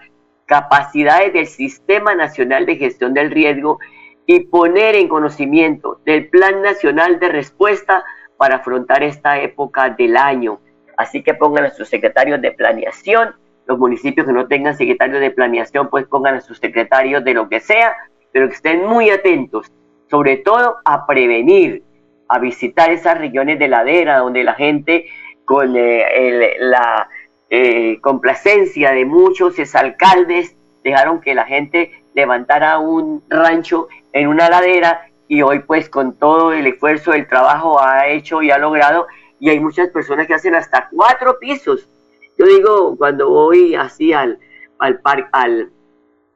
capacidades 0.46 1.32
del 1.32 1.46
Sistema 1.46 2.16
Nacional 2.16 2.66
de 2.66 2.76
Gestión 2.76 3.14
del 3.14 3.30
Riesgo 3.30 3.78
y 4.26 4.40
poner 4.40 4.96
en 4.96 5.08
conocimiento 5.08 6.00
del 6.04 6.28
Plan 6.28 6.60
Nacional 6.62 7.20
de 7.20 7.28
Respuesta 7.28 8.04
para 8.40 8.56
afrontar 8.56 9.02
esta 9.02 9.38
época 9.38 9.90
del 9.90 10.16
año. 10.16 10.60
Así 10.96 11.22
que 11.22 11.34
pongan 11.34 11.66
a 11.66 11.70
sus 11.72 11.90
secretarios 11.90 12.40
de 12.40 12.52
planeación, 12.52 13.34
los 13.66 13.78
municipios 13.78 14.26
que 14.26 14.32
no 14.32 14.48
tengan 14.48 14.74
secretarios 14.74 15.20
de 15.20 15.30
planeación, 15.30 15.90
pues 15.90 16.06
pongan 16.06 16.36
a 16.36 16.40
sus 16.40 16.56
secretarios 16.56 17.22
de 17.22 17.34
lo 17.34 17.50
que 17.50 17.60
sea, 17.60 17.94
pero 18.32 18.48
que 18.48 18.54
estén 18.54 18.86
muy 18.86 19.10
atentos, 19.10 19.70
sobre 20.08 20.38
todo 20.38 20.78
a 20.86 21.06
prevenir, 21.06 21.82
a 22.28 22.38
visitar 22.38 22.90
esas 22.90 23.18
regiones 23.18 23.58
de 23.58 23.68
ladera 23.68 24.16
donde 24.20 24.42
la 24.42 24.54
gente 24.54 25.04
con 25.44 25.76
eh, 25.76 26.56
la 26.60 27.10
eh, 27.50 28.00
complacencia 28.00 28.92
de 28.92 29.04
muchos 29.04 29.58
exalcaldes 29.58 30.56
dejaron 30.82 31.20
que 31.20 31.34
la 31.34 31.44
gente 31.44 31.92
levantara 32.14 32.78
un 32.78 33.22
rancho 33.28 33.88
en 34.14 34.28
una 34.28 34.48
ladera 34.48 35.09
y 35.30 35.42
hoy 35.42 35.60
pues 35.60 35.88
con 35.88 36.14
todo 36.14 36.52
el 36.52 36.66
esfuerzo, 36.66 37.12
el 37.12 37.28
trabajo 37.28 37.80
ha 37.80 38.08
hecho 38.08 38.42
y 38.42 38.50
ha 38.50 38.58
logrado 38.58 39.06
y 39.38 39.48
hay 39.48 39.60
muchas 39.60 39.88
personas 39.90 40.26
que 40.26 40.34
hacen 40.34 40.56
hasta 40.56 40.88
cuatro 40.90 41.38
pisos. 41.38 41.88
Yo 42.36 42.46
digo, 42.46 42.96
cuando 42.96 43.30
voy 43.30 43.76
así 43.76 44.12
al, 44.12 44.40
al 44.80 44.98
parque, 44.98 45.28
al, 45.30 45.70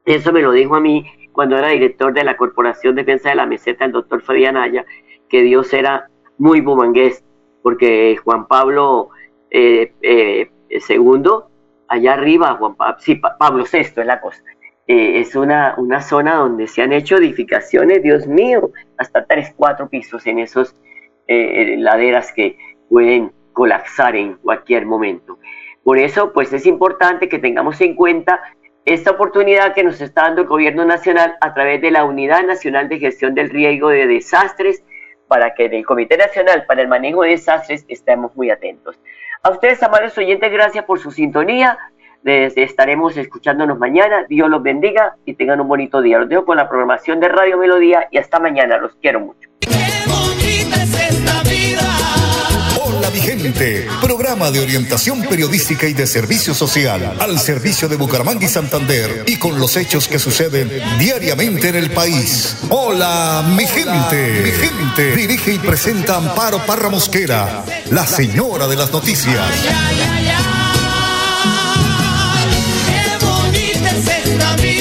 eso 0.04 0.32
me 0.32 0.42
lo 0.42 0.52
dijo 0.52 0.76
a 0.76 0.80
mí 0.80 1.04
cuando 1.32 1.56
era 1.58 1.70
director 1.70 2.12
de 2.12 2.22
la 2.22 2.36
Corporación 2.36 2.94
Defensa 2.94 3.30
de 3.30 3.34
la 3.34 3.46
Meseta, 3.46 3.84
el 3.84 3.90
doctor 3.90 4.22
Freddy 4.22 4.46
Anaya, 4.46 4.86
que 5.28 5.42
Dios 5.42 5.72
era 5.72 6.08
muy 6.38 6.60
bumangués, 6.60 7.24
porque 7.64 8.16
Juan 8.22 8.46
Pablo 8.46 9.08
eh, 9.50 9.92
eh, 10.02 10.50
II, 10.70 11.30
allá 11.88 12.12
arriba, 12.12 12.54
Juan 12.60 12.76
sí, 13.00 13.20
Pablo 13.40 13.64
VI 13.64 13.78
es 13.80 13.96
la 13.96 14.20
cosa, 14.20 14.40
eh, 14.86 15.20
es 15.20 15.34
una, 15.34 15.74
una 15.78 16.00
zona 16.00 16.34
donde 16.36 16.66
se 16.66 16.82
han 16.82 16.92
hecho 16.92 17.16
edificaciones, 17.16 18.02
Dios 18.02 18.26
mío, 18.26 18.70
hasta 18.98 19.24
tres, 19.24 19.52
cuatro 19.56 19.88
pisos 19.88 20.26
en 20.26 20.38
esos 20.38 20.74
eh, 21.26 21.76
laderas 21.78 22.32
que 22.32 22.58
pueden 22.88 23.32
colapsar 23.52 24.14
en 24.16 24.34
cualquier 24.34 24.84
momento. 24.84 25.38
Por 25.82 25.98
eso, 25.98 26.32
pues 26.32 26.52
es 26.52 26.66
importante 26.66 27.28
que 27.28 27.38
tengamos 27.38 27.80
en 27.80 27.94
cuenta 27.94 28.42
esta 28.84 29.12
oportunidad 29.12 29.74
que 29.74 29.84
nos 29.84 30.00
está 30.00 30.22
dando 30.22 30.42
el 30.42 30.48
gobierno 30.48 30.84
nacional 30.84 31.36
a 31.40 31.54
través 31.54 31.80
de 31.80 31.90
la 31.90 32.04
Unidad 32.04 32.44
Nacional 32.44 32.88
de 32.88 32.98
Gestión 32.98 33.34
del 33.34 33.48
Riesgo 33.48 33.88
de 33.88 34.06
Desastres, 34.06 34.82
para 35.28 35.54
que 35.54 35.70
del 35.70 35.86
Comité 35.86 36.18
Nacional 36.18 36.64
para 36.66 36.82
el 36.82 36.88
Manejo 36.88 37.22
de 37.22 37.30
Desastres 37.30 37.86
estemos 37.88 38.36
muy 38.36 38.50
atentos. 38.50 38.98
A 39.42 39.50
ustedes, 39.50 39.82
amables 39.82 40.16
oyentes, 40.18 40.50
gracias 40.52 40.84
por 40.84 40.98
su 40.98 41.10
sintonía. 41.10 41.78
Les 42.24 42.56
estaremos 42.56 43.14
escuchándonos 43.18 43.78
mañana. 43.78 44.24
Dios 44.26 44.48
los 44.48 44.62
bendiga 44.62 45.14
y 45.26 45.34
tengan 45.34 45.60
un 45.60 45.68
bonito 45.68 46.00
día. 46.00 46.18
Los 46.18 46.28
dejo 46.30 46.46
con 46.46 46.56
la 46.56 46.66
programación 46.66 47.20
de 47.20 47.28
Radio 47.28 47.58
Melodía 47.58 48.08
y 48.10 48.16
hasta 48.16 48.40
mañana. 48.40 48.78
Los 48.78 48.92
quiero 48.94 49.20
mucho. 49.20 49.46
Hola 52.82 53.10
mi 53.10 53.20
gente, 53.20 53.86
programa 54.00 54.50
de 54.50 54.60
orientación 54.60 55.22
periodística 55.22 55.86
y 55.86 55.92
de 55.92 56.06
servicio 56.06 56.54
social 56.54 57.14
al 57.20 57.38
servicio 57.38 57.88
de 57.88 57.96
Bucaramanga 57.96 58.46
y 58.46 58.48
Santander 58.48 59.24
y 59.26 59.38
con 59.38 59.58
los 59.58 59.76
hechos 59.76 60.08
que 60.08 60.18
suceden 60.18 60.70
diariamente 60.98 61.68
en 61.68 61.76
el 61.76 61.90
país. 61.90 62.56
Hola 62.70 63.44
mi 63.54 63.66
gente, 63.66 64.40
mi 64.42 64.50
gente, 64.50 65.14
dirige 65.14 65.52
y 65.52 65.58
presenta 65.58 66.16
Amparo 66.16 66.58
Parra 66.66 66.88
Mosquera, 66.88 67.64
la 67.90 68.06
señora 68.06 68.66
de 68.66 68.76
las 68.76 68.90
noticias. 68.92 70.63
da 74.38 74.56
minha 74.56 74.73